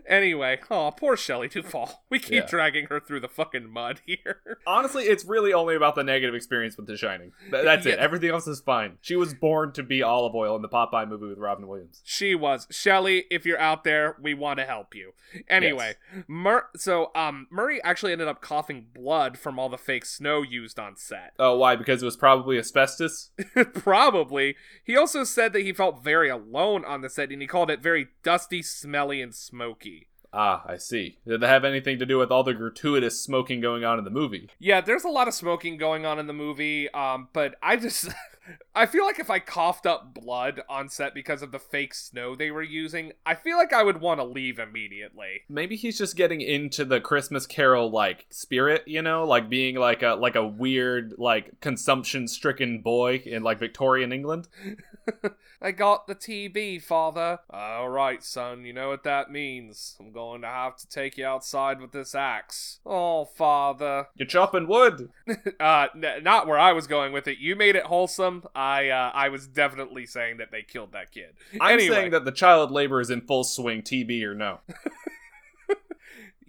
[0.08, 2.04] Anyway, oh, poor Shelley Duvall.
[2.08, 2.46] We keep Yeah.
[2.46, 4.40] dragging her through the fucking mud here.
[4.66, 7.32] Honestly, it's really only about the negative experience with The Shining.
[7.50, 7.98] Th- that's it.
[7.98, 8.98] Everything else is fine.
[9.00, 12.00] She was born to be olive oil in the Popeye movie with Robin Williams.
[12.04, 12.66] She was.
[12.70, 15.12] Shelley, if you're out there, we want to help you.
[15.48, 15.94] Anyway,
[16.28, 20.78] Mur- so um Murray actually ended up coughing blood from all the fake snow used
[20.78, 21.32] on set.
[21.38, 21.76] Oh, why?
[21.76, 23.30] Because it was probably asbestos.
[23.74, 24.56] Probably.
[24.84, 27.82] He also said that he felt very alone on the set and he called it
[27.82, 30.08] very dusty, smelly, and smoky.
[30.32, 31.18] Ah, I see.
[31.26, 34.10] Did that have anything to do with all the gratuitous smoking going on in the
[34.10, 34.48] movie?
[34.58, 38.08] Yeah, there's a lot of smoking going on in the movie, um, but I just
[38.74, 42.34] I feel like if I coughed up blood on set because of the fake snow
[42.34, 45.42] they were using, I feel like I would want to leave immediately.
[45.48, 50.02] Maybe he's just getting into the Christmas Carol like spirit, you know, like being like
[50.02, 54.48] a like a weird like consumption stricken boy in like Victorian England.
[55.62, 57.40] I got the TB, father.
[57.50, 59.94] All right, son, you know what that means.
[60.00, 62.80] I'm going to have to take you outside with this axe.
[62.86, 64.06] Oh, father.
[64.14, 65.10] You're chopping wood.
[65.60, 67.38] Uh, n- not where I was going with it.
[67.38, 68.39] You made it wholesome.
[68.54, 71.34] I, uh, I was definitely saying that they killed that kid.
[71.60, 74.60] I'm anyway, saying that the child labor is in full swing, TB or no.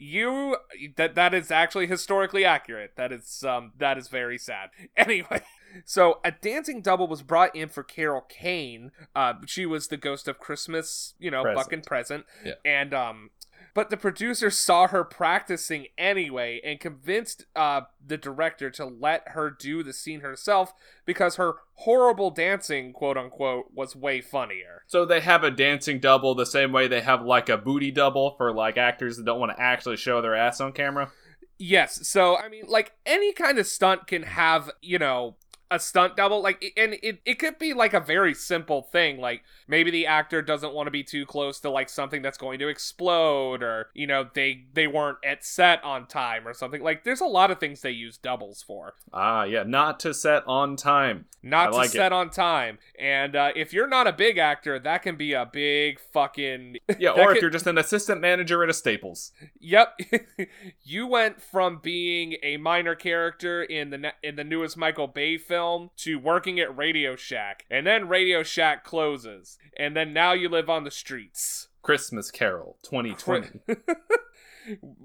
[0.01, 0.57] you
[0.97, 2.93] that that is actually historically accurate.
[2.95, 4.69] That is um that is very sad.
[4.97, 5.41] Anyway,
[5.85, 8.91] so a dancing double was brought in for Carol Kane.
[9.15, 11.63] Uh, she was the ghost of Christmas, you know, Present.
[11.63, 12.25] fucking present.
[12.45, 12.53] Yeah.
[12.65, 13.29] And um,
[13.73, 19.49] but the producer saw her practicing anyway and convinced uh the director to let her
[19.49, 20.73] do the scene herself
[21.05, 24.83] because her horrible dancing, quote unquote, was way funnier.
[24.87, 28.35] So they have a dancing double the same way they have like a booty double
[28.37, 31.11] for like actors that don't want to actually show their ass on camera.
[31.57, 32.07] Yes.
[32.07, 35.35] So I mean, like any kind of stunt can have, you know,
[35.71, 36.41] a stunt double.
[36.43, 39.17] Like, and it it could be like a very simple thing.
[39.19, 42.59] Like maybe the actor doesn't want to be too close to like something that's going
[42.59, 46.83] to explode, or you know, they they weren't at set on time or something.
[46.83, 48.93] Like, there's a lot of things they use doubles for.
[49.13, 51.25] Ah, yeah, not to set on time.
[51.41, 51.93] Not I to like it.
[51.93, 52.77] set on time.
[52.99, 57.11] And uh, if you're not a big actor, that can be a big fucking Yeah,
[57.11, 59.31] or if you're just an assistant manager at a Staples.
[59.59, 59.99] Yep,
[60.83, 65.37] you went from being a minor character in the ne- in the newest Michael Bay
[65.37, 65.60] film
[65.97, 70.69] to working at Radio Shack, and then Radio Shack closes, and then now you live
[70.69, 71.67] on the streets.
[71.81, 73.61] Christmas Carol 2020.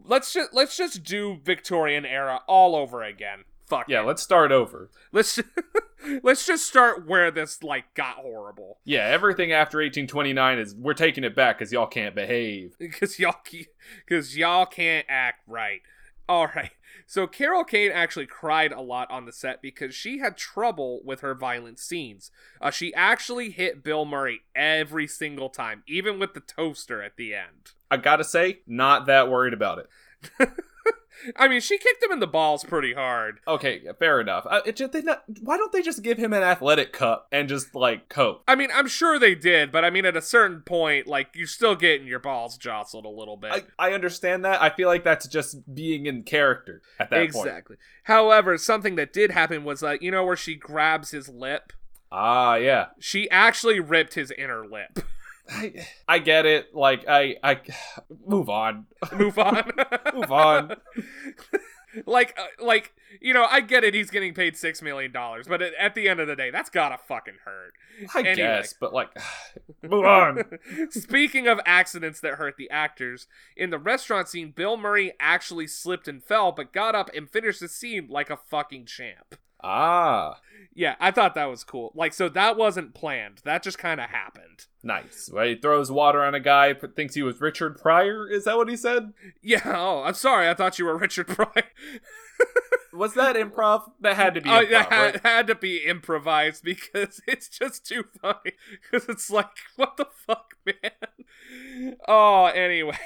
[0.05, 3.45] let's just let's just do Victorian era all over again.
[3.66, 4.07] Fuck yeah, it.
[4.07, 4.90] let's start over.
[5.12, 5.40] let's
[6.23, 11.25] let's just start where this like got horrible Yeah, everything after 1829 is we're taking
[11.25, 12.77] it back because y'all can't behave.
[12.79, 13.37] because y'all
[14.07, 15.83] because y'all can't act right.
[16.29, 16.73] All right.
[17.07, 21.21] So Carol Kane actually cried a lot on the set because she had trouble with
[21.21, 22.33] her violent scenes.
[22.61, 27.33] Uh, she actually hit Bill Murray every single time, even with the toaster at the
[27.35, 27.73] end.
[27.91, 29.89] I gotta say, not that worried about it.
[31.37, 33.40] I mean, she kicked him in the balls pretty hard.
[33.46, 34.46] Okay, fair enough.
[34.48, 37.48] Uh, it just, they not, why don't they just give him an athletic cup and
[37.48, 38.42] just like cope?
[38.46, 41.46] I mean, I'm sure they did, but I mean, at a certain point, like you're
[41.46, 43.66] still getting your balls jostled a little bit.
[43.79, 44.62] I, I understand that.
[44.62, 47.46] I feel like that's just being in character at that point.
[47.46, 47.76] exactly.
[48.05, 51.72] However, something that did happen was, uh, you know, where she grabs his lip.
[52.12, 52.87] Ah, yeah.
[53.00, 55.00] She actually ripped his inner lip.
[55.51, 56.75] I, I get it.
[56.75, 57.61] Like I I
[58.27, 58.87] move on.
[59.13, 59.71] Move on.
[60.15, 60.77] Move on.
[62.07, 63.95] like, uh, like you know, I get it.
[63.95, 66.99] He's getting paid six million dollars, but at, the end of the day, that's gotta
[66.99, 67.73] fucking hurt.
[68.15, 68.37] I Anyway.
[68.37, 69.09] guess, but like
[69.83, 70.43] move on.
[70.91, 76.09] Speaking of accidents that hurt the actors, in the restaurant scene, Bill Murray actually slipped
[76.09, 79.37] and fell, but got up and finished the scene like a fucking champ.
[79.62, 80.40] Ah,
[80.75, 81.90] Yeah, I thought that was cool.
[81.95, 83.40] Like, so that wasn't planned.
[83.45, 84.66] That just kind of happened.
[84.83, 85.31] nice.
[85.33, 88.29] Well, he throws water on a guy, but thinks he was Richard Pryor.
[88.31, 89.12] Is that what he said?
[89.42, 89.62] Yeah.
[89.64, 90.49] Oh, I'm sorry.
[90.49, 91.64] I thought you were Richard Pryor.
[92.92, 93.90] Was that improv?
[94.01, 94.71] That had to be Oh, improv.
[94.71, 95.21] that had, right?
[95.23, 98.53] had to be improvised because it's just too funny.
[98.90, 101.97] Because it's like, what the fuck, man?
[102.09, 102.97] Oh, anyway.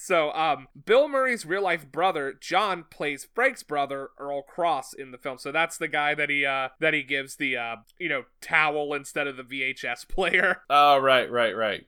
[0.00, 5.18] So, um, Bill Murray's real life brother, John, plays Frank's brother, Earl Cross, in the
[5.18, 5.38] film.
[5.38, 8.94] So that's the guy that he, uh, that he gives the, uh, you know, towel
[8.94, 10.62] instead of the VHS player.
[10.70, 11.84] Oh, right, right, right.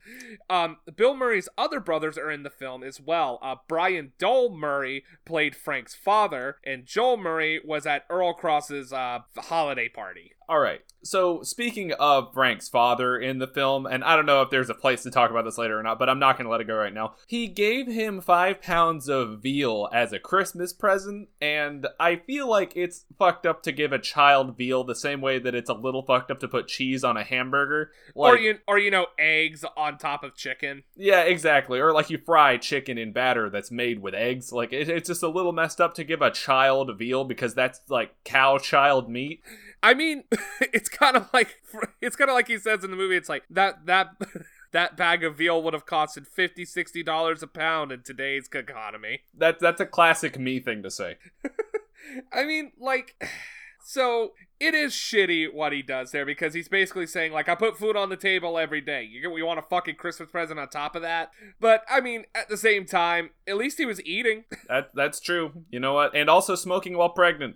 [0.49, 3.39] Um, Bill Murray's other brothers are in the film as well.
[3.41, 9.19] Uh, Brian Doyle Murray played Frank's father, and Joel Murray was at Earl Cross's uh,
[9.37, 10.33] holiday party.
[10.51, 10.81] All right.
[11.01, 14.75] So, speaking of Frank's father in the film, and I don't know if there's a
[14.75, 16.67] place to talk about this later or not, but I'm not going to let it
[16.67, 17.15] go right now.
[17.25, 22.73] He gave him five pounds of veal as a Christmas present, and I feel like
[22.75, 26.03] it's fucked up to give a child veal the same way that it's a little
[26.03, 27.91] fucked up to put cheese on a hamburger.
[28.13, 30.83] Like, or you or you know eggs on top of chicken.
[30.97, 31.79] yeah, exactly.
[31.79, 34.51] Or like you fry chicken in batter that's made with eggs.
[34.51, 37.79] Like, it, it's just a little messed up to give a child veal because that's
[37.89, 39.41] like cow child meat.
[39.83, 40.23] I mean,
[40.61, 41.57] it's kind of like
[42.01, 43.15] it's kind of like he says in the movie.
[43.15, 44.15] It's like that that
[44.71, 49.21] that bag of veal would have costed 50 60 dollars a pound in today's economy.
[49.37, 51.17] That, that's a classic me thing to say.
[52.33, 53.21] I mean, like,
[53.83, 57.77] so it is shitty what he does there because he's basically saying like I put
[57.77, 59.03] food on the table every day.
[59.03, 61.31] You we want a fucking Christmas present on top of that.
[61.59, 64.45] But I mean, at the same time, at least he was eating.
[64.67, 65.65] That that's true.
[65.71, 66.15] You know what?
[66.15, 67.55] And also smoking while pregnant.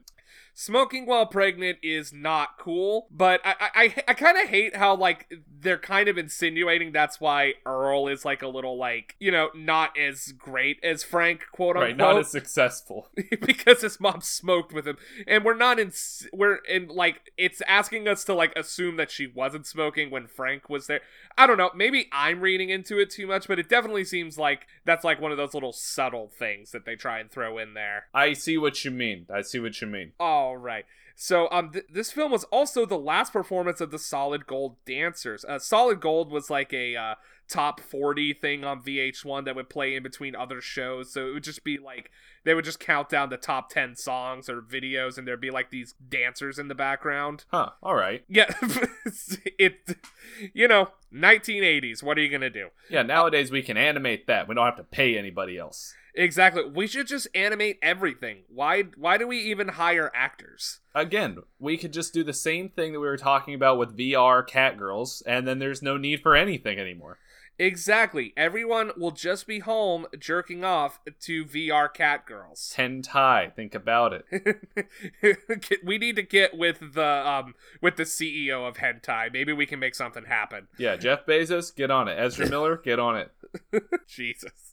[0.58, 5.30] Smoking while pregnant is not cool, but I I, I kind of hate how like
[5.66, 9.98] they're kind of insinuating that's why Earl is like a little like you know not
[9.98, 13.10] as great as Frank quote unquote Right, not as successful.
[13.42, 14.98] because his mom smoked with him
[15.28, 15.92] and we're not in
[16.32, 20.70] we're in like it's asking us to like assume that she wasn't smoking when frank
[20.70, 21.02] was there
[21.38, 24.68] i don't know maybe i'm reading into it too much but it definitely seems like
[24.86, 28.06] that's like one of those little subtle things that they try and throw in there
[28.14, 29.26] I see what you mean.
[29.34, 30.12] I see what you mean.
[30.20, 30.86] all right
[31.16, 35.46] so um th- this film was also the last performance of the solid gold dancers
[35.46, 37.16] uh, solid gold was like a uh
[37.48, 41.44] top 40 thing on vh1 that would play in between other shows so it would
[41.44, 42.10] just be like
[42.44, 45.70] they would just count down the top 10 songs or videos and there'd be like
[45.70, 47.70] these dancers in the background Huh.
[47.84, 48.24] All right.
[48.28, 48.52] yeah
[49.60, 49.98] it
[50.54, 54.48] you know 1980s what are you gonna do Yeah, nowadays we can animate that.
[54.48, 55.94] We don't have to pay anybody else.
[56.16, 61.76] Exactly we should just animate everything why why do we even hire actors Again, we
[61.78, 65.46] could just do the same thing that we were talking about with VR Catgirls and
[65.46, 67.18] then there's no need for anything anymore.
[67.60, 72.76] exactly everyone will just be home jerking off to vr Catgirls.
[72.78, 74.26] Hentai, think about it.
[75.84, 79.80] we need to get with the um with the ceo of hentai maybe we can
[79.80, 82.16] make something happen Yeah, Jeff Bezos, get on it.
[82.18, 83.32] Ezra Miller, get on it.
[84.08, 84.65] Jesus.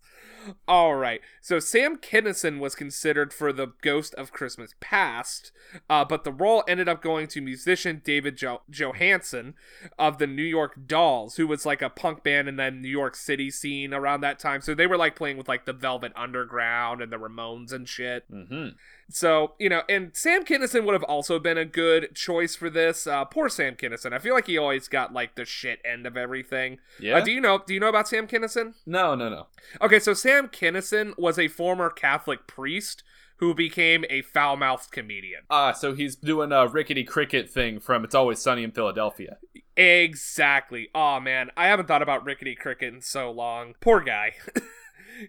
[0.66, 1.20] All right.
[1.40, 5.53] So Sam Kinison was considered for the Ghost of Christmas Past,
[5.88, 9.55] uh, but the role ended up going to musician David jo- Johansen
[9.99, 13.14] of the New York Dolls, who was like a punk band in the New York
[13.14, 14.61] City scene around that time.
[14.61, 18.30] So they were like playing with like the Velvet Underground and the Ramones and shit.
[18.30, 18.68] Mm-hmm.
[19.13, 23.07] So, you know, and Sam Kinison would have also been a good choice for this.
[23.07, 24.13] Uh, poor Sam Kinison.
[24.13, 26.79] I feel like he always got like the shit end of everything.
[26.99, 27.19] Yeah.
[27.19, 27.63] Uh, do you know?
[27.67, 28.75] Do you know about Sam Kinison?
[28.87, 29.47] no, no, no.
[29.81, 33.03] Okay, so Sam Kinison was a former Catholic priest
[33.37, 35.43] who became a foul mouthed comedian.
[35.51, 39.39] Ah, so he's doing a rickety cricket thing from It's Always Sunny in Philadelphia.
[39.77, 40.89] Exactly.
[40.95, 43.75] Oh man, I haven't thought about Rickety Cricket in so long.
[43.81, 44.35] Poor guy.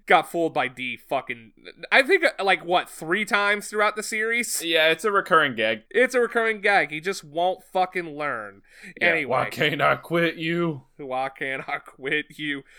[0.06, 1.52] Got fooled by Dee fucking
[1.92, 4.64] I think like what, 3 times throughout the series?
[4.64, 5.84] Yeah, it's a recurring gag.
[5.90, 6.92] It's a recurring gag.
[6.92, 8.62] He just won't fucking learn.
[9.00, 10.84] Yeah, anyway, why can't I quit you?
[10.98, 12.64] why can't I quit you?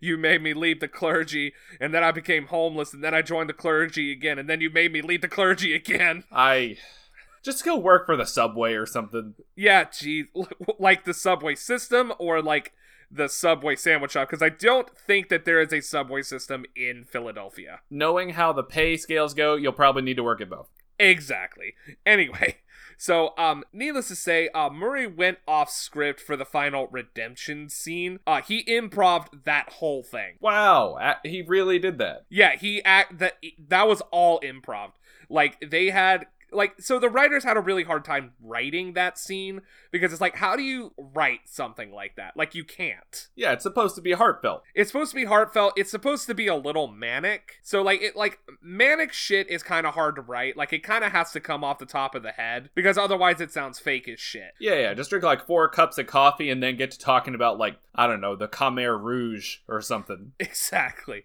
[0.00, 3.50] You made me leave the clergy, and then I became homeless, and then I joined
[3.50, 6.24] the clergy again, and then you made me leave the clergy again.
[6.32, 6.78] I
[7.42, 9.34] just go work for the subway or something.
[9.54, 10.24] Yeah, gee,
[10.78, 12.72] like the subway system or like
[13.14, 17.04] the subway sandwich shop, because I don't think that there is a subway system in
[17.04, 17.80] Philadelphia.
[17.90, 20.68] Knowing how the pay scales go, you'll probably need to work at both.
[20.98, 21.74] Exactly.
[22.06, 22.58] Anyway,
[22.98, 28.20] so um, needless to say, uh, Murray went off script for the final redemption scene.
[28.26, 30.34] Uh, he improved that whole thing.
[30.40, 32.26] Wow, he really did that.
[32.28, 33.38] Yeah, he act that
[33.68, 34.92] that was all improv.
[35.28, 39.62] Like they had like so the writers had a really hard time writing that scene
[39.90, 42.36] because it's like how do you write something like that?
[42.36, 43.28] Like you can't.
[43.34, 44.62] Yeah, it's supposed to be heartfelt.
[44.74, 45.74] It's supposed to be heartfelt.
[45.76, 47.60] It's supposed to be a little manic.
[47.62, 50.56] So like it like manic shit is kind of hard to write.
[50.56, 53.40] Like it kind of has to come off the top of the head because otherwise
[53.40, 54.54] it sounds fake as shit.
[54.58, 57.58] Yeah, yeah, just drink like four cups of coffee and then get to talking about
[57.58, 60.32] like I don't know the Khmer Rouge or something.
[60.54, 61.24] Exactly.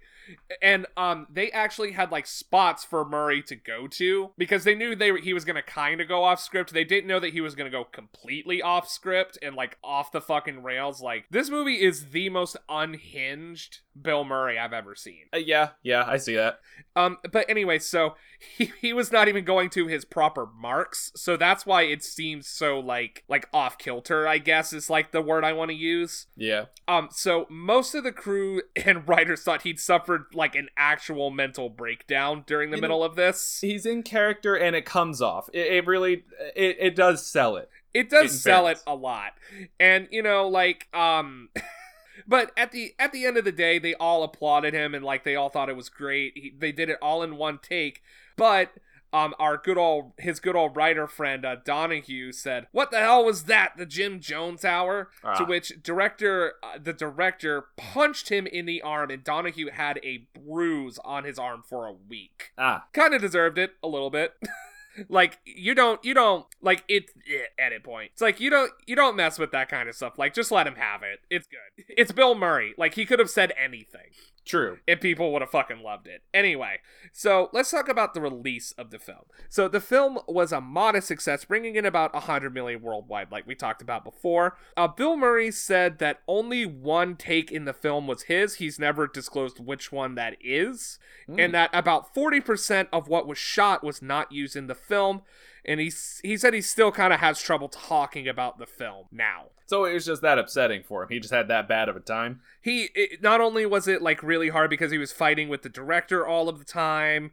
[0.61, 4.95] And um they actually had like spots for Murray to go to because they knew
[4.95, 6.73] they he was going to kind of go off script.
[6.73, 10.11] They didn't know that he was going to go completely off script and like off
[10.11, 11.01] the fucking rails.
[11.01, 15.25] Like this movie is the most unhinged Bill Murray I've ever seen.
[15.33, 16.59] Uh, yeah, yeah, I see that.
[16.95, 18.15] Um but anyway, so
[18.57, 21.11] he, he was not even going to his proper marks.
[21.15, 25.21] So that's why it seems so like like off kilter, I guess is like the
[25.21, 26.27] word I want to use.
[26.35, 31.29] Yeah, Um, so most of the crew and writers thought he'd suffered like an actual
[31.31, 33.59] mental breakdown during the You middle of this.
[33.61, 35.49] he's in character and it comes off.
[35.53, 36.23] It, it really,
[36.55, 37.69] it, it does sell it.
[37.93, 39.33] it does sell it a lot
[39.79, 41.49] and you know like um
[42.27, 45.23] but at the at the end of the day they all applauded him and like
[45.23, 48.03] they all thought it was great he, they did it all in one take
[48.35, 48.71] but
[49.11, 53.25] um our good old his good old writer friend uh, Donoghue said what the hell
[53.25, 55.45] was that the jim jones hour to Ah.
[55.45, 60.99] which director uh, the director punched him in the arm and Donoghue had a bruise
[61.05, 64.33] on his arm for a week Ah, kind of deserved it a little bit.
[65.07, 68.11] like you don't you don't like it eh, edit point.
[68.13, 70.17] It's like you don't you don't mess with that kind of stuff.
[70.17, 71.19] Like just let him have it.
[71.29, 71.85] It's good.
[71.87, 72.73] It's Bill Murray.
[72.77, 74.09] Like he could have said anything
[74.49, 74.79] true.
[74.87, 76.23] and people would have fucking loved it.
[76.33, 76.79] Anyway,
[77.11, 79.23] so let's talk about the release of the film.
[79.47, 83.55] So the film was a modest success, bringing in about 100 million worldwide, like we
[83.55, 84.57] talked about before.
[84.75, 88.55] Uh, Bill Murray said that only one take in the film was his.
[88.55, 93.83] He's never disclosed which one that is, and that about 40% of what was shot
[93.83, 95.21] was not used in the film.
[95.65, 95.91] And he
[96.23, 99.93] he said he still kind of has trouble talking about the film now So it
[99.93, 101.09] was just that upsetting for him.
[101.09, 102.41] He just had that bad of a time.
[102.61, 105.69] he it, not only was it like really hard because he was fighting with the
[105.69, 107.31] director all of the time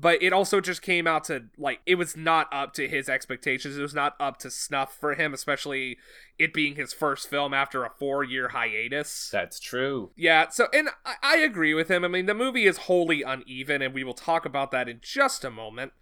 [0.00, 3.76] but it also just came out to like it was not up to his expectations
[3.76, 5.96] it was not up to snuff for him especially
[6.38, 10.10] it being his first film after a four year hiatus That's true.
[10.16, 13.82] yeah so and I, I agree with him i mean the movie is wholly uneven
[13.82, 15.92] and we will talk about that in just a moment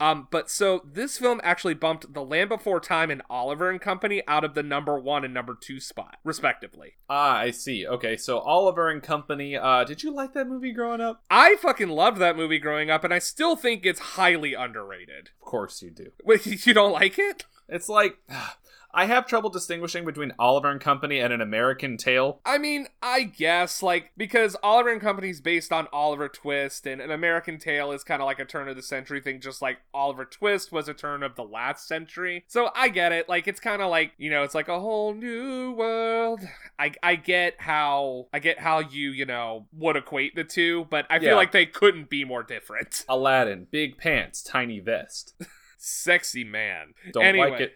[0.00, 4.22] um but so this film actually bumped the land before time and oliver and company
[4.26, 7.86] out of the number one and number two spot respectively Ah, I see.
[7.86, 9.58] Okay, so Oliver and Company.
[9.58, 11.22] Uh, did you like that movie growing up?
[11.30, 15.30] I fucking loved that movie growing up, and I still think it's highly underrated.
[15.40, 16.12] Of course you do.
[16.24, 17.44] Wait, you don't like it?
[17.68, 18.18] It's like
[18.94, 22.40] I have trouble distinguishing between Oliver and Company and an American Tail.
[22.44, 27.00] I mean, I guess like because Oliver and Company is based on Oliver Twist, and
[27.00, 29.78] an American Tail is kind of like a turn of the century thing, just like
[29.92, 32.44] Oliver Twist was a turn of the last century.
[32.46, 33.28] So I get it.
[33.28, 36.40] Like it's kind of like you know, it's like a whole new world.
[36.78, 41.06] I I get how I get how you you know would equate the two, but
[41.10, 43.04] I feel like they couldn't be more different.
[43.08, 45.34] Aladdin, big pants, tiny vest.
[45.78, 46.94] Sexy man.
[47.12, 47.50] Don't Anyway.
[47.50, 47.74] like it.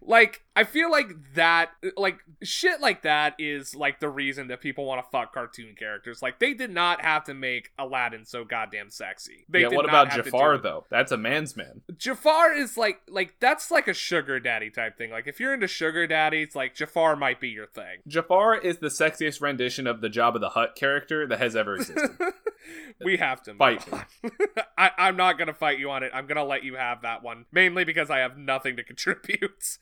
[0.00, 4.84] Like i feel like that like shit like that is like the reason that people
[4.84, 8.90] want to fuck cartoon characters like they did not have to make aladdin so goddamn
[8.90, 10.84] sexy they yeah, what about Jafar though?
[10.90, 11.82] That's a man's man.
[11.96, 15.68] jafar is like like that's like a sugar daddy type thing like if you're into
[15.68, 20.08] sugar daddies like jafar might be your thing Jafar is the sexiest rendition of the
[20.08, 22.10] Jabba the Hutt character that has ever existed.
[23.04, 23.84] we have to Fight.
[24.78, 27.44] I, i'm not gonna fight you on it i'm gonna let you have that one
[27.52, 29.75] mainly because i have nothing to contribute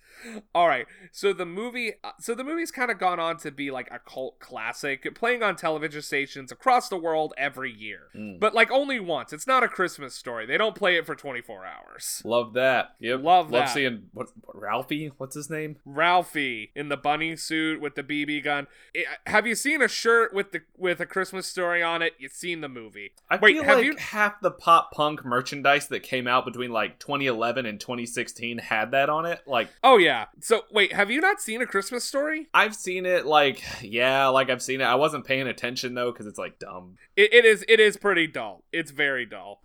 [0.55, 3.71] all right so the movie uh, so the movie's kind of gone on to be
[3.71, 8.39] like a cult classic playing on television stations across the world every year Mm.
[8.41, 11.65] but like only once it's not a christmas story they don't play it for 24
[11.67, 12.95] hours Love that.
[13.01, 13.23] Yep.
[13.23, 13.75] Love Love that.
[13.75, 15.13] seeing what, what Ralphie.
[15.19, 15.77] What's his name?
[15.85, 18.67] Ralphie in the bunny suit with the BB gun.
[18.97, 22.15] I- have you seen a shirt with the with a Christmas story on it?
[22.19, 23.13] You've seen the movie.
[23.31, 26.99] I Wait, have like you- half the pop punk merchandise that came out between like
[26.99, 29.41] 2011 and 2016 had that on it.
[29.47, 30.25] Like Oh yeah.
[30.41, 32.49] So wait, have you not seen a Christmas story?
[32.55, 33.27] I've seen it.
[33.27, 34.85] Like yeah, like I've seen it.
[34.85, 36.97] I wasn't paying attention though because it's like dumb.
[37.17, 38.65] It, it is it is pretty dull.
[38.73, 39.61] It's very dull.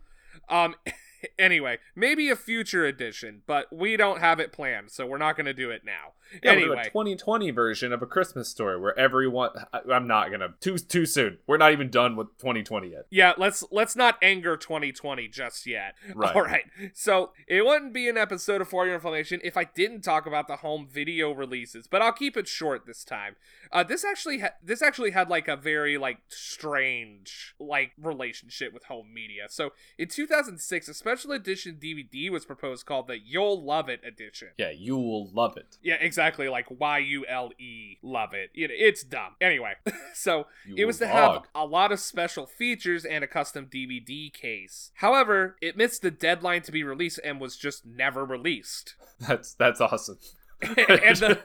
[0.50, 0.76] Um
[1.40, 5.46] anyway, maybe a future edition, but we don't have it planned, so we're not going
[5.46, 6.14] to do it now.
[6.44, 9.50] Yeah, we'll do a 2020 version of a Christmas story where everyone.
[9.74, 11.40] I, I'm not gonna too too soon.
[11.48, 13.06] We're not even done with 2020 yet.
[13.10, 15.96] yeah, let's let's not anger 2020 just yet.
[16.20, 16.36] Right.
[16.36, 16.66] All right.
[16.94, 20.48] So it wouldn't be an episode of For Your Information if I didn't talk about
[20.48, 23.36] the home video releases, but I'll keep it short this time.
[23.72, 28.84] Uh, this actually ha- this actually had like a very like strange like relationship with
[28.86, 29.46] home media.
[29.50, 34.50] So in 2006, a special edition DVD was proposed called the You'll Love It edition.
[34.58, 35.78] Yeah, you will love it.
[35.82, 36.48] Yeah, exactly.
[36.50, 38.52] Like Y U L E, love it.
[38.54, 38.70] it.
[38.72, 39.36] It's dumb.
[39.42, 39.74] Anyway,
[40.14, 43.66] so You it was to will have a lot of special features and a custom
[43.66, 44.92] DVD case.
[44.96, 48.94] However, it missed the deadline to be released and was just never released.
[49.20, 50.20] That's that's awesome.
[50.62, 51.40] and the,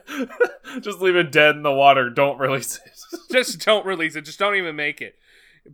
[0.81, 2.09] Just leave it dead in the water.
[2.09, 3.19] Don't release it.
[3.31, 4.21] just don't release it.
[4.21, 5.15] Just don't even make it.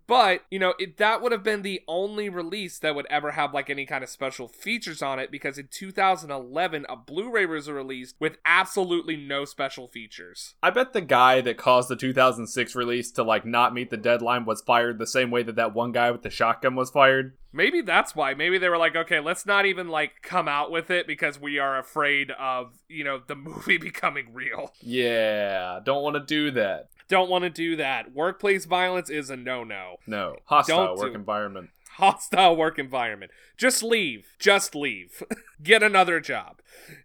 [0.07, 3.53] But, you know, it, that would have been the only release that would ever have
[3.53, 8.15] like any kind of special features on it because in 2011 a Blu-ray was released
[8.19, 10.55] with absolutely no special features.
[10.63, 14.45] I bet the guy that caused the 2006 release to like not meet the deadline
[14.45, 17.33] was fired the same way that that one guy with the shotgun was fired.
[17.53, 18.33] Maybe that's why.
[18.33, 21.59] Maybe they were like, okay, let's not even like come out with it because we
[21.59, 24.71] are afraid of, you know, the movie becoming real.
[24.79, 26.89] Yeah, don't want to do that.
[27.11, 28.13] Don't want to do that.
[28.13, 29.97] Workplace violence is a no no.
[30.07, 31.69] No, hostile Don't work do- environment.
[31.97, 33.31] hostile work environment.
[33.57, 34.27] Just leave.
[34.39, 35.21] Just leave.
[35.61, 36.61] Get another job.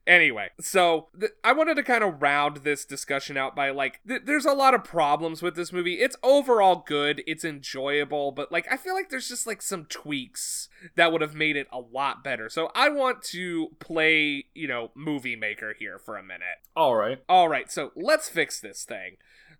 [0.06, 4.22] Anyway, so th- I wanted to kind of round this discussion out by like, th-
[4.24, 5.94] there's a lot of problems with this movie.
[5.94, 10.68] It's overall good, it's enjoyable, but like, I feel like there's just like some tweaks
[10.94, 12.48] that would have made it a lot better.
[12.48, 16.62] So I want to play, you know, movie maker here for a minute.
[16.76, 17.18] All right.
[17.28, 19.16] All right, so let's fix this thing.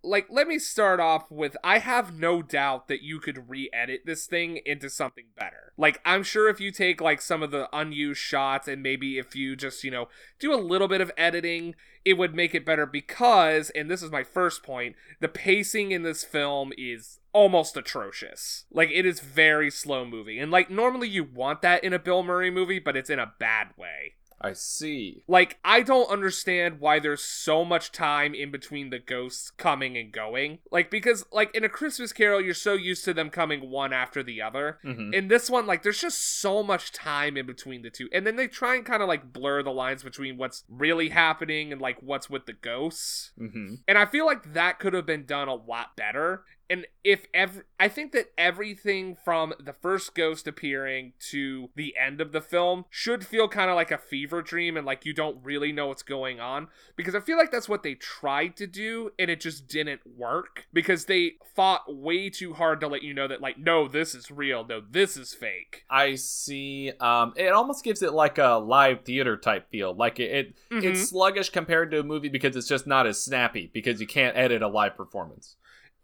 [0.07, 4.03] Like, let me start off with I have no doubt that you could re edit
[4.05, 5.73] this thing into something better.
[5.77, 9.35] Like, I'm sure if you take, like, some of the unused shots and maybe if
[9.35, 12.87] you just, you know, do a little bit of editing, it would make it better
[12.87, 18.65] because, and this is my first point, the pacing in this film is almost atrocious.
[18.71, 20.39] Like, it is very slow moving.
[20.39, 23.33] And, like, normally you want that in a Bill Murray movie, but it's in a
[23.39, 24.15] bad way.
[24.41, 25.23] I see.
[25.27, 30.13] Like, I don't understand why there's so much time in between the ghosts coming and
[30.13, 30.59] going.
[30.71, 34.23] Like, because, like, in A Christmas Carol, you're so used to them coming one after
[34.23, 34.79] the other.
[34.85, 35.15] Mhm.
[35.15, 38.09] In this one, like, there's just so much time in between the two.
[38.13, 41.73] And then they try and kind of, like, blur the lines between what's really happening
[41.73, 43.33] and, like, what's with the ghosts.
[43.41, 43.77] Mm-hmm.
[43.89, 46.45] And I feel like that could have been done a lot better.
[46.69, 52.21] And if ever, I think that everything from the first ghost appearing to the end
[52.21, 55.39] of the film should feel kind of like a fever dream and like you don't
[55.45, 56.67] really know what's going on.
[56.97, 60.67] Because I feel like that's what they tried to do and it just didn't work
[60.73, 64.31] because they fought way too hard to let you know that, like, no, this is
[64.31, 64.67] real.
[64.67, 65.85] No, this is fake.
[65.89, 66.93] I see.
[67.01, 69.95] Um, it almost gives it like a live theater type feel.
[69.95, 70.83] Like it, it Mhm.
[70.85, 74.37] it's sluggish compared to a movie because it's just not as snappy because you can't
[74.37, 75.57] edit a live performance.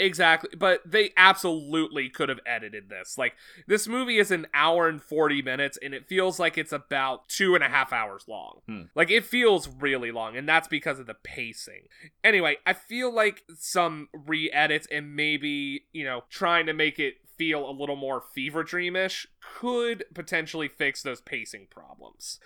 [0.03, 3.17] Exactly, but they absolutely could have edited this.
[3.17, 3.35] Like,
[3.69, 7.55] this movie is an hour and 40 minutes, and it feels like it's about two
[7.55, 8.63] and a half hours long.
[8.67, 8.83] Hmm.
[8.97, 11.83] Like, it feels really long, and that's because of the pacing.
[12.25, 17.15] Anyway, I feel like some re edits and maybe, you know, trying to make it
[17.39, 19.29] feel a little more fever dreamish
[19.61, 22.41] could potentially fix those pacing problems.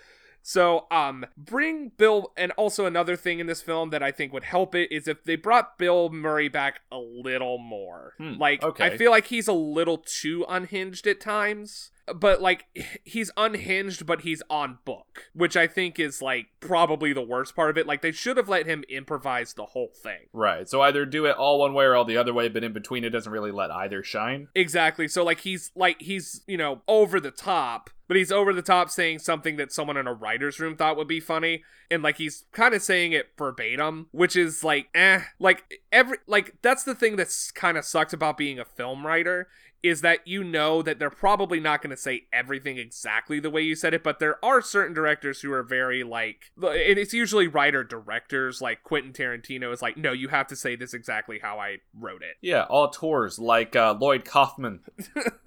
[0.49, 4.45] So, um, bring Bill, and also another thing in this film that I think would
[4.45, 8.13] help it is if they brought Bill Murray back a little more.
[8.17, 11.91] Hmm, like, I feel like he's a little too unhinged at times.
[12.13, 12.65] But like
[13.03, 17.69] he's unhinged, but he's on book, which I think is like probably the worst part
[17.69, 17.87] of it.
[17.87, 20.27] Like they should have let him improvise the whole thing.
[20.33, 20.67] Right.
[20.67, 23.03] So either do it all one way or all the other way, but in between
[23.03, 24.47] it doesn't really let either shine.
[24.55, 25.07] Exactly.
[25.07, 28.89] So like he's like he's, you know, over the top, but he's over the top
[28.89, 31.63] saying something that someone in a writer's room thought would be funny.
[31.91, 35.21] And like he's kind of saying it verbatim, which is like, eh.
[35.39, 39.47] Like every like that's the thing that's kind of sucks about being a film writer
[39.83, 43.61] is that you know that they're probably not going to say everything exactly the way
[43.61, 47.47] you said it, but there are certain directors who are very like, and it's usually
[47.47, 51.59] writer directors like Quentin Tarantino is like, no, you have to say this exactly how
[51.59, 52.35] I wrote it.
[52.41, 54.81] Yeah, auteurs like uh, Lloyd Kaufman.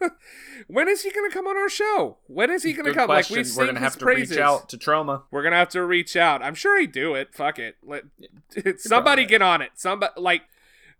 [0.68, 2.18] when is he going to come on our show?
[2.26, 3.10] When is he going to come?
[3.10, 3.36] question.
[3.36, 4.30] Like we We're gonna his have to praises.
[4.36, 5.22] reach out to Troma.
[5.30, 6.42] We're gonna have to reach out.
[6.42, 7.34] I'm sure he'd do it.
[7.34, 7.76] Fuck it.
[7.82, 8.04] Let
[8.80, 9.70] somebody get on it.
[9.74, 10.42] Somebody like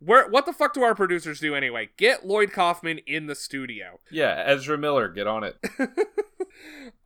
[0.00, 1.90] where what the fuck do our producers do anyway?
[1.96, 4.00] Get Lloyd Kaufman in the studio.
[4.10, 5.58] Yeah, Ezra Miller, get on it.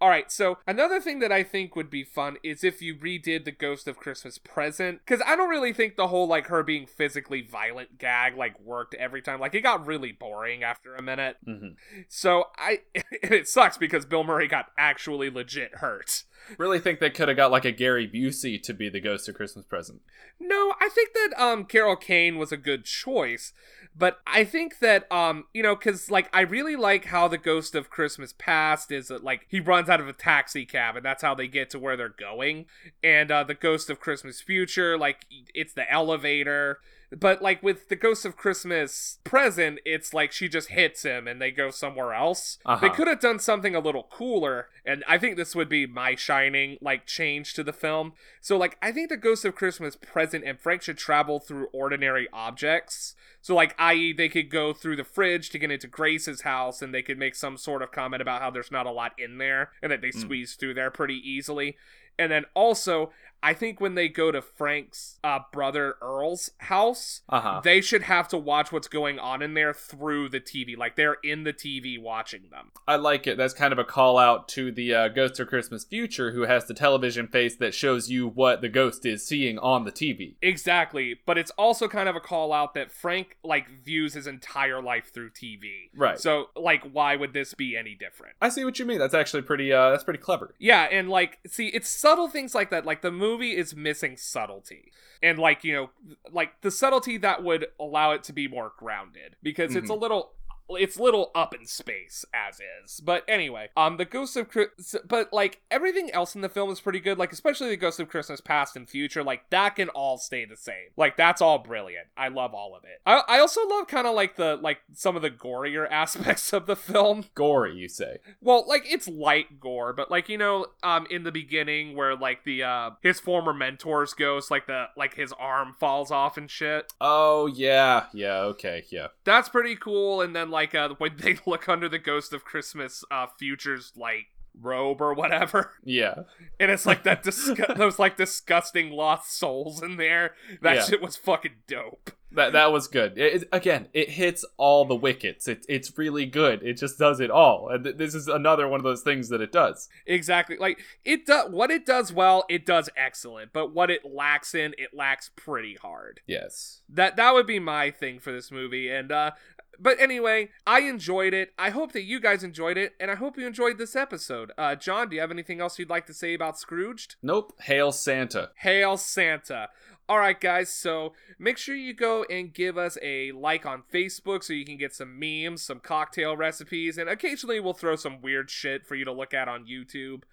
[0.01, 3.45] All right, so another thing that I think would be fun is if you redid
[3.45, 6.87] the Ghost of Christmas Present, because I don't really think the whole like her being
[6.87, 9.41] physically violent gag like worked every time.
[9.41, 11.37] Like it got really boring after a minute.
[11.45, 11.69] hmm
[12.09, 12.81] So I,
[13.23, 16.25] and it sucks because Bill Murray got actually legit hurt.
[16.59, 19.35] Really think they could have got like a Gary Busey to be the Ghost of
[19.35, 20.01] Christmas Present.
[20.41, 23.53] No, I think that um Carol Kane was a good choice,
[23.97, 27.75] but I think that um you know cuz like I really like how the Ghost
[27.75, 31.23] of Christmas Past is that like he runs out of a taxi cab and that's
[31.23, 32.67] how they get to where they're going.
[33.03, 36.81] And uh the Ghost of Christmas Future like it's the elevator.
[37.11, 41.41] But like with the Ghost of Christmas Present, it's like she just hits him and
[41.41, 42.59] they go somewhere else.
[42.65, 42.81] Uh-huh.
[42.81, 46.15] They could have done something a little cooler, and I think this would be my
[46.15, 48.13] shining like change to the film.
[48.41, 52.29] So like I think the Ghost of Christmas Present and Frank should travel through ordinary
[52.33, 53.15] objects.
[53.41, 54.13] So like i.e.
[54.13, 57.35] they could go through the fridge to get into Grace's house and they could make
[57.35, 60.11] some sort of comment about how there's not a lot in there and that they
[60.11, 61.77] squeeze through there pretty easily.
[62.19, 63.13] And then also,
[63.45, 67.61] I think when they go to Frank's uh, brother Earl's house, Uh huh.
[67.63, 70.77] they should have to watch what's going on in there through the TV.
[70.77, 72.71] Like they're in the TV watching them.
[72.89, 73.37] I like it.
[73.37, 76.65] That's kind of a call out to the uh, Ghost of Christmas Future, who has
[76.67, 80.37] the television face that shows you what the ghost is seeing on the TV.
[80.41, 81.21] Exactly.
[81.27, 85.13] But it's also kind of a call out that Frank like views his entire life
[85.13, 85.91] through TV.
[85.95, 86.19] Right.
[86.19, 88.37] So like why would this be any different?
[88.41, 88.99] I see what you mean.
[88.99, 89.71] That's actually pretty.
[89.73, 90.55] Uh, that's pretty clever.
[90.59, 92.87] Yeah, and like see it's subtle things like that.
[92.87, 94.93] Like the movie is missing subtlety.
[95.23, 95.91] And like, you know,
[96.31, 99.93] like the subtlety that would allow it to be more grounded because it's mm-hmm.
[99.93, 100.33] a little
[100.71, 103.01] it's little up in space as is.
[103.01, 106.81] But anyway, um, the Ghost of Christmas, but like everything else in the film is
[106.81, 107.19] pretty good.
[107.19, 110.57] Like especially the Ghost of Christmas Past and Future, like that can all stay the
[110.57, 110.91] same.
[110.97, 112.07] Like that's all brilliant.
[112.17, 113.01] I love all of it.
[113.05, 116.67] I I also love kind of like the like some of the gorier aspects of
[116.67, 117.25] the film.
[117.35, 118.19] Gory, you say?
[118.41, 122.45] Well, like it's light gore, but like you know, um, in the beginning where like
[122.45, 126.93] the uh his former mentor's ghost, like the like his arm falls off and shit.
[127.01, 129.09] Oh yeah, yeah, okay, yeah.
[129.25, 130.21] That's pretty cool.
[130.21, 134.29] And then like uh when they look under the Ghost of Christmas uh Future's like
[134.59, 136.23] robe or whatever, Yeah.
[136.61, 140.35] and it's like that disgu- those like disgusting lost souls in there.
[140.63, 140.85] That Yeah.
[140.85, 142.13] shit was fucking dope.
[142.31, 143.17] That that was good.
[143.19, 145.47] It, it- again, it hits all the wickets.
[145.49, 146.63] It, it's really good.
[146.65, 147.69] It just does it all.
[147.69, 149.89] And th- this is another one of those things that it does.
[150.07, 150.57] Exactly.
[150.57, 153.53] Like it does what it does well, it does excellent.
[153.53, 156.21] But what it lacks in, it lacks pretty hard.
[156.29, 156.81] Yes.
[156.89, 158.89] That that would be my thing for this movie.
[158.89, 159.33] And uh
[159.79, 161.53] but anyway, I enjoyed it.
[161.59, 164.53] I hope that you guys enjoyed it, and I hope you enjoyed this episode.
[164.57, 167.17] Uh John, do you have anything else you'd like to say about Scrooged?
[167.23, 167.55] Nope.
[167.63, 168.51] Hail Santa.
[168.57, 169.69] Hail Santa.
[170.07, 174.45] All right, guys, so make sure you go and give us a like on Facebook
[174.45, 178.51] so you can get some memes, some cocktail recipes, and occasionally we'll throw some weird
[178.51, 180.25] shit for you to look at on YouTube.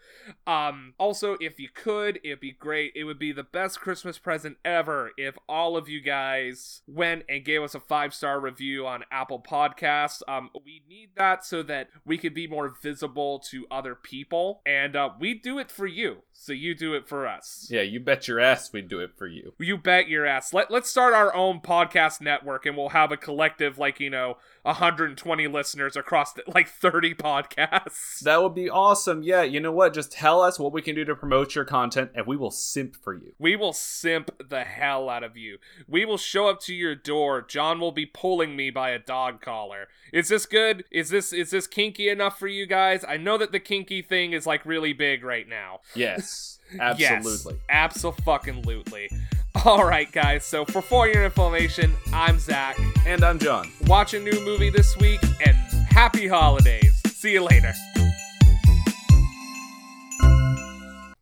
[0.45, 2.91] Um, also, if you could, it'd be great.
[2.97, 7.45] It would be the best Christmas present ever if all of you guys went and
[7.45, 10.21] gave us a five star review on Apple Podcasts.
[10.27, 14.97] Um, we need that so that we could be more visible to other people, and
[14.97, 17.69] uh, we do it for you, so you do it for us.
[17.71, 19.53] Yeah, you bet your ass we'd do it for you.
[19.61, 20.53] You bet your ass.
[20.53, 24.37] Let, let's start our own podcast network and we'll have a collective, like, you know,
[24.63, 28.19] 120 listeners across like 30 podcasts.
[28.21, 29.23] That would be awesome.
[29.23, 29.93] Yeah, you know what?
[29.93, 32.95] Just tell us what we can do to promote your content, and we will simp
[32.95, 33.33] for you.
[33.39, 35.57] We will simp the hell out of you.
[35.87, 37.41] We will show up to your door.
[37.41, 39.87] John will be pulling me by a dog collar.
[40.11, 40.83] Is this good?
[40.91, 43.03] Is this is this kinky enough for you guys?
[43.07, 45.79] I know that the kinky thing is like really big right now.
[45.95, 47.59] Yes, absolutely.
[47.69, 49.09] Yes, absolutely.
[49.65, 50.45] All right, guys.
[50.45, 52.79] So for For Your Information, I'm Zach.
[53.05, 53.71] And I'm John.
[53.87, 55.55] watch a new movie this week, and
[55.89, 57.01] happy holidays.
[57.07, 57.73] See you later.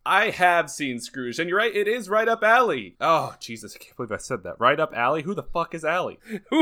[0.05, 2.95] I have seen Scrooge, and you're right, it is right up alley.
[2.99, 4.59] Oh, Jesus, I can't believe I said that.
[4.59, 5.21] Right up alley?
[5.23, 6.19] Who the fuck is alley?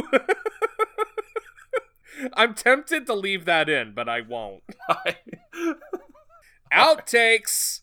[2.34, 4.64] I'm tempted to leave that in, but I won't.
[6.74, 7.82] Outtakes.